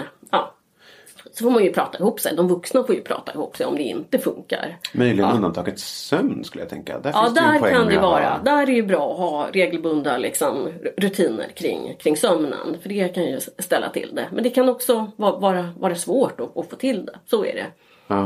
Så 1.33 1.43
får 1.43 1.51
man 1.51 1.63
ju 1.63 1.73
prata 1.73 1.97
ihop 1.97 2.19
sig. 2.19 2.35
De 2.35 2.47
vuxna 2.47 2.83
får 2.83 2.95
ju 2.95 3.01
prata 3.01 3.33
ihop 3.33 3.57
sig 3.57 3.65
om 3.65 3.75
det 3.75 3.81
inte 3.83 4.19
funkar. 4.19 4.77
Möjligen 4.93 5.31
undantaget 5.31 5.79
sömn 5.79 6.43
skulle 6.43 6.61
jag 6.63 6.69
tänka. 6.69 6.99
Där 6.99 7.11
Ja, 7.15 7.23
finns 7.23 7.35
det 7.35 7.41
där 7.41 7.59
poäng 7.59 7.73
kan 7.73 7.87
det 7.87 7.99
vara. 7.99 8.29
ha- 8.29 8.39
Där 8.43 8.61
är 8.61 8.65
det 8.65 8.71
ju 8.71 8.83
bra 8.83 9.11
att 9.11 9.17
ha 9.17 9.47
regelbundna 9.53 10.17
liksom, 10.17 10.69
rutiner 10.97 11.47
kring, 11.55 11.95
kring 11.99 12.17
sömnen. 12.17 12.77
För 12.81 12.89
det 12.89 13.07
kan 13.15 13.23
ju 13.23 13.39
ställa 13.59 13.89
till 13.89 14.11
det. 14.15 14.27
Men 14.31 14.43
det 14.43 14.49
kan 14.49 14.69
också 14.69 15.11
vara, 15.15 15.37
vara, 15.39 15.69
vara 15.79 15.95
svårt 15.95 16.39
att, 16.39 16.57
att 16.57 16.69
få 16.69 16.75
till 16.75 17.05
det. 17.05 17.19
Så 17.29 17.45
är 17.45 17.53
det. 17.53 17.65
Ja. 18.07 18.25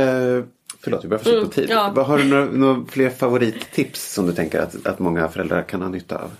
Eh, 0.00 0.44
förlåt, 0.84 1.04
vi 1.04 1.08
börjar 1.08 1.22
få 1.22 1.28
slut 1.30 1.44
på 1.44 1.50
tid. 1.50 1.70
Mm. 1.70 1.92
ja. 1.96 2.02
Har 2.02 2.18
du 2.18 2.24
några, 2.24 2.44
några 2.44 2.84
fler 2.88 3.10
favorittips 3.10 4.12
som 4.14 4.26
du 4.26 4.32
tänker 4.32 4.60
att, 4.60 4.86
att 4.86 4.98
många 4.98 5.28
föräldrar 5.28 5.62
kan 5.62 5.82
ha 5.82 5.88
nytta 5.88 6.18
av? 6.18 6.30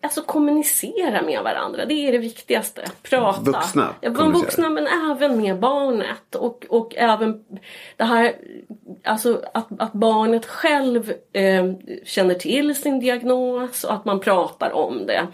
Alltså 0.00 0.22
kommunicera 0.22 1.22
med 1.22 1.42
varandra, 1.42 1.84
det 1.84 1.94
är 1.94 2.12
det 2.12 2.18
viktigaste. 2.18 2.84
Prata. 3.02 3.40
Vuxna 3.40 3.94
Ja, 4.00 4.10
vuxna 4.10 4.70
men 4.70 4.86
även 4.86 5.42
med 5.42 5.60
barnet. 5.60 6.34
Och, 6.34 6.66
och 6.68 6.94
även 6.96 7.44
det 7.96 8.04
här 8.04 8.34
alltså 9.04 9.42
att, 9.54 9.66
att 9.78 9.92
barnet 9.92 10.46
själv 10.46 11.12
eh, 11.32 11.72
känner 12.04 12.34
till 12.34 12.74
sin 12.74 13.00
diagnos 13.00 13.84
och 13.84 13.94
att 13.94 14.04
man 14.04 14.20
pratar 14.20 14.72
om 14.72 15.06
det. 15.06 15.26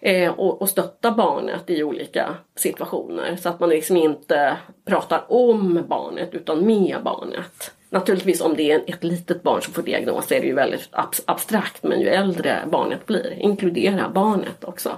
Eh, 0.00 0.32
och, 0.32 0.62
och 0.62 0.68
stöttar 0.68 1.10
barnet 1.10 1.70
i 1.70 1.82
olika 1.82 2.34
situationer. 2.56 3.36
Så 3.36 3.48
att 3.48 3.60
man 3.60 3.68
liksom 3.68 3.96
inte 3.96 4.56
pratar 4.84 5.24
om 5.32 5.84
barnet 5.88 6.34
utan 6.34 6.66
med 6.66 6.96
barnet. 7.04 7.73
Naturligtvis 7.94 8.40
om 8.40 8.54
det 8.56 8.72
är 8.72 8.82
ett 8.86 9.04
litet 9.04 9.42
barn 9.42 9.62
som 9.62 9.72
får 9.74 9.82
diagnos 9.82 10.32
är 10.32 10.40
det 10.40 10.46
ju 10.46 10.54
väldigt 10.54 10.88
abs- 10.92 11.22
abstrakt 11.26 11.82
men 11.82 12.00
ju 12.00 12.08
äldre 12.08 12.58
barnet 12.70 13.06
blir, 13.06 13.32
inkludera 13.38 14.08
barnet 14.14 14.64
också 14.64 14.90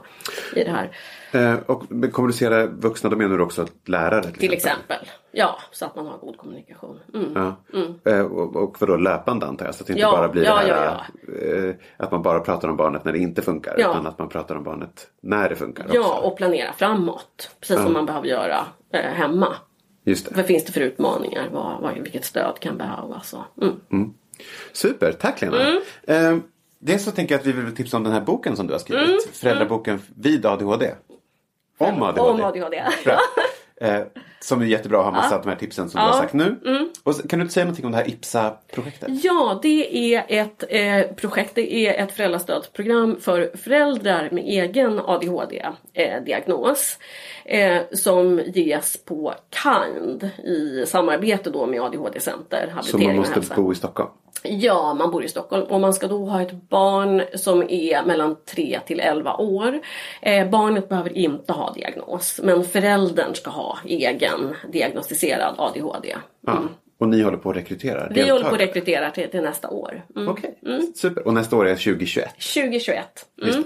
i 0.54 0.64
det 0.64 0.70
här. 0.70 0.90
Eh, 1.32 1.58
och 1.66 1.82
kommunicera 2.12 2.66
vuxna, 2.66 3.10
då 3.10 3.16
menar 3.16 3.36
du 3.36 3.42
också 3.42 3.62
att 3.62 3.88
lärare 3.88 4.22
till, 4.22 4.32
Till 4.32 4.52
exempel. 4.52 4.96
Ja, 5.32 5.58
så 5.72 5.84
att 5.84 5.96
man 5.96 6.06
har 6.06 6.18
god 6.18 6.36
kommunikation. 6.36 6.98
Mm. 7.14 7.32
Ja. 7.34 8.10
Eh, 8.12 8.20
och, 8.20 8.56
och 8.56 8.76
vadå 8.80 8.96
löpande 8.96 9.46
antar 9.46 9.66
jag? 9.66 9.74
Så 9.74 9.82
att 9.82 9.86
det 9.86 9.92
inte 9.92 10.00
Ja, 10.02 10.10
bara 10.10 10.28
blir 10.28 10.44
ja, 10.44 10.54
det 10.66 10.74
här 10.74 11.00
ja, 11.26 11.66
eh, 11.68 11.74
att 11.96 12.10
man 12.12 12.22
bara 12.22 12.40
pratar 12.40 12.68
om 12.68 12.76
barnet 12.76 13.04
när 13.04 13.12
det 13.12 13.18
inte 13.18 13.42
funkar. 13.42 13.74
Utan 13.78 14.06
att 14.06 14.18
man 14.18 14.28
pratar 14.28 14.54
om 14.56 14.64
barnet 14.64 15.06
när 15.20 15.48
det 15.48 15.56
funkar 15.56 15.86
Ja, 15.92 16.00
också. 16.00 16.12
och 16.12 16.36
planera 16.36 16.72
framåt. 16.72 17.50
Precis 17.60 17.82
som 17.82 17.92
man 17.92 18.06
behöver 18.06 18.26
göra 18.28 18.58
eh, 18.92 19.00
hemma. 19.00 19.54
Just 20.06 20.28
det. 20.28 20.36
Vad 20.36 20.46
finns 20.46 20.64
det 20.64 20.72
för 20.72 20.80
utmaningar? 20.80 21.48
Vad, 21.52 21.80
vad, 21.80 21.94
vilket 21.94 22.24
stöd 22.24 22.60
kan 22.60 22.78
behövas? 22.78 23.34
Och, 23.34 23.64
mm. 23.92 24.14
Super, 24.72 25.12
tack 25.12 25.40
Lena. 25.40 25.80
Eh, 26.02 26.36
dels 26.78 27.04
så 27.04 27.10
tänker 27.10 27.34
jag 27.34 27.40
att 27.40 27.46
vi 27.46 27.52
vill 27.52 27.76
tipsa 27.76 27.96
om 27.96 28.04
den 28.04 28.12
här 28.12 28.20
boken 28.20 28.56
som 28.56 28.66
du 28.66 28.72
har 28.72 28.78
skrivit. 28.78 29.28
Föräldraboken 29.32 30.02
Vid 30.16 30.46
ADHD. 30.46 30.94
Om 31.78 32.02
ADHD. 32.02 32.30
Om 32.30 32.40
ADHD. 32.40 32.82
Bra. 33.04 33.18
Eh, 33.80 34.00
som 34.40 34.62
är 34.62 34.66
jättebra 34.66 34.98
att 34.98 35.04
ha 35.04 35.12
massa 35.12 35.36
av 35.36 35.42
de 35.42 35.48
här 35.48 35.56
tipsen 35.56 35.90
som 35.90 36.00
du 36.00 36.06
har 36.06 36.12
sagt 36.12 36.32
nu. 36.32 36.56
Och 37.04 37.14
så- 37.14 37.28
kan 37.28 37.38
du 37.38 37.42
inte 37.42 37.54
säga 37.54 37.64
någonting 37.64 37.86
om 37.86 37.92
det 37.92 37.98
här 37.98 38.08
IPSA-projektet? 38.08 39.08
Ja, 39.24 39.58
det 39.62 40.14
är 40.14 40.24
ett 40.28 40.64
eh, 40.68 41.02
projekt, 41.16 41.54
det 41.54 41.74
är 41.74 42.04
ett 42.04 42.12
föräldrastödsprogram 42.12 43.16
för 43.20 43.50
föräldrar 43.56 44.28
med 44.32 44.44
egen 44.44 45.00
ADHD-diagnos. 45.94 46.98
Eh, 47.44 47.82
som 47.92 48.40
ges 48.46 49.04
på 49.04 49.34
KIND 49.62 50.30
i 50.44 50.84
samarbete 50.86 51.50
då 51.50 51.66
med 51.66 51.80
ADHD-center, 51.82 52.74
Så 52.82 52.98
man 52.98 53.10
och 53.10 53.16
måste 53.16 53.54
bo 53.56 53.72
i 53.72 53.74
Stockholm? 53.74 54.10
Ja, 54.42 54.94
man 54.94 55.10
bor 55.10 55.24
i 55.24 55.28
Stockholm 55.28 55.62
och 55.64 55.80
man 55.80 55.94
ska 55.94 56.06
då 56.06 56.24
ha 56.24 56.42
ett 56.42 56.68
barn 56.68 57.22
som 57.34 57.62
är 57.68 58.04
mellan 58.06 58.36
3 58.54 58.80
till 58.86 59.00
11 59.00 59.36
år. 59.36 59.80
Eh, 60.22 60.48
barnet 60.48 60.88
behöver 60.88 61.18
inte 61.18 61.52
ha 61.52 61.72
diagnos 61.72 62.40
men 62.42 62.64
föräldern 62.64 63.34
ska 63.34 63.50
ha 63.50 63.65
egen 63.84 64.54
diagnostiserad 64.72 65.54
ADHD. 65.58 66.16
Ja. 66.46 66.62
Och 66.98 67.08
ni 67.08 67.22
håller 67.22 67.38
på 67.38 67.50
att 67.50 67.56
rekrytera 67.56 68.08
Vi 68.14 68.20
håller 68.20 68.32
på 68.32 68.36
att 68.36 68.42
deltagare? 68.42 68.66
rekrytera 68.66 69.10
till, 69.10 69.30
till 69.30 69.42
nästa 69.42 69.68
år. 69.68 70.04
Mm. 70.16 70.28
Okej, 70.28 70.58
super. 70.94 71.26
Och 71.26 71.34
nästa 71.34 71.56
år 71.56 71.66
är 71.68 71.74
2021? 71.74 72.28
2021. 72.54 73.26
Mm. 73.42 73.64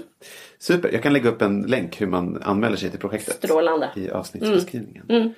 Super, 0.59 0.89
jag 0.93 1.03
kan 1.03 1.13
lägga 1.13 1.29
upp 1.29 1.41
en 1.41 1.61
länk 1.61 2.01
hur 2.01 2.07
man 2.07 2.41
anmäler 2.43 2.77
sig 2.77 2.89
till 2.89 2.99
projektet. 2.99 3.35
Strålande. 3.35 3.89
I 3.95 4.09
avsnittsbeskrivningen. 4.09 5.33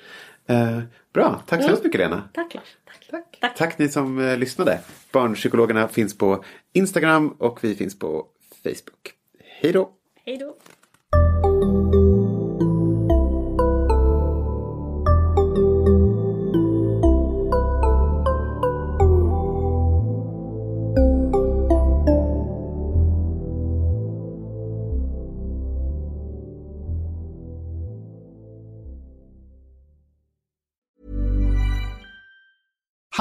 Eh, 0.47 0.79
bra, 1.13 1.41
tack 1.47 1.61
så 1.61 1.67
hemskt 1.67 1.83
mycket 1.83 1.99
Lena. 1.99 2.23
Tack 2.33 2.53
Lars. 2.53 2.63
Tack. 3.11 3.37
Tack. 3.41 3.55
Tack 3.55 3.77
ni 3.77 3.89
som 3.89 4.19
eh, 4.19 4.37
lyssnade. 4.37 4.79
Barnpsykologerna 5.11 5.87
finns 5.87 6.17
på 6.17 6.43
Instagram 6.73 7.29
och 7.29 7.63
vi 7.63 7.75
finns 7.75 7.99
på 7.99 8.25
Facebook. 8.63 9.13
Hej 9.61 9.71
då! 9.71 9.89
Hej 10.25 10.37
då. 10.37 10.55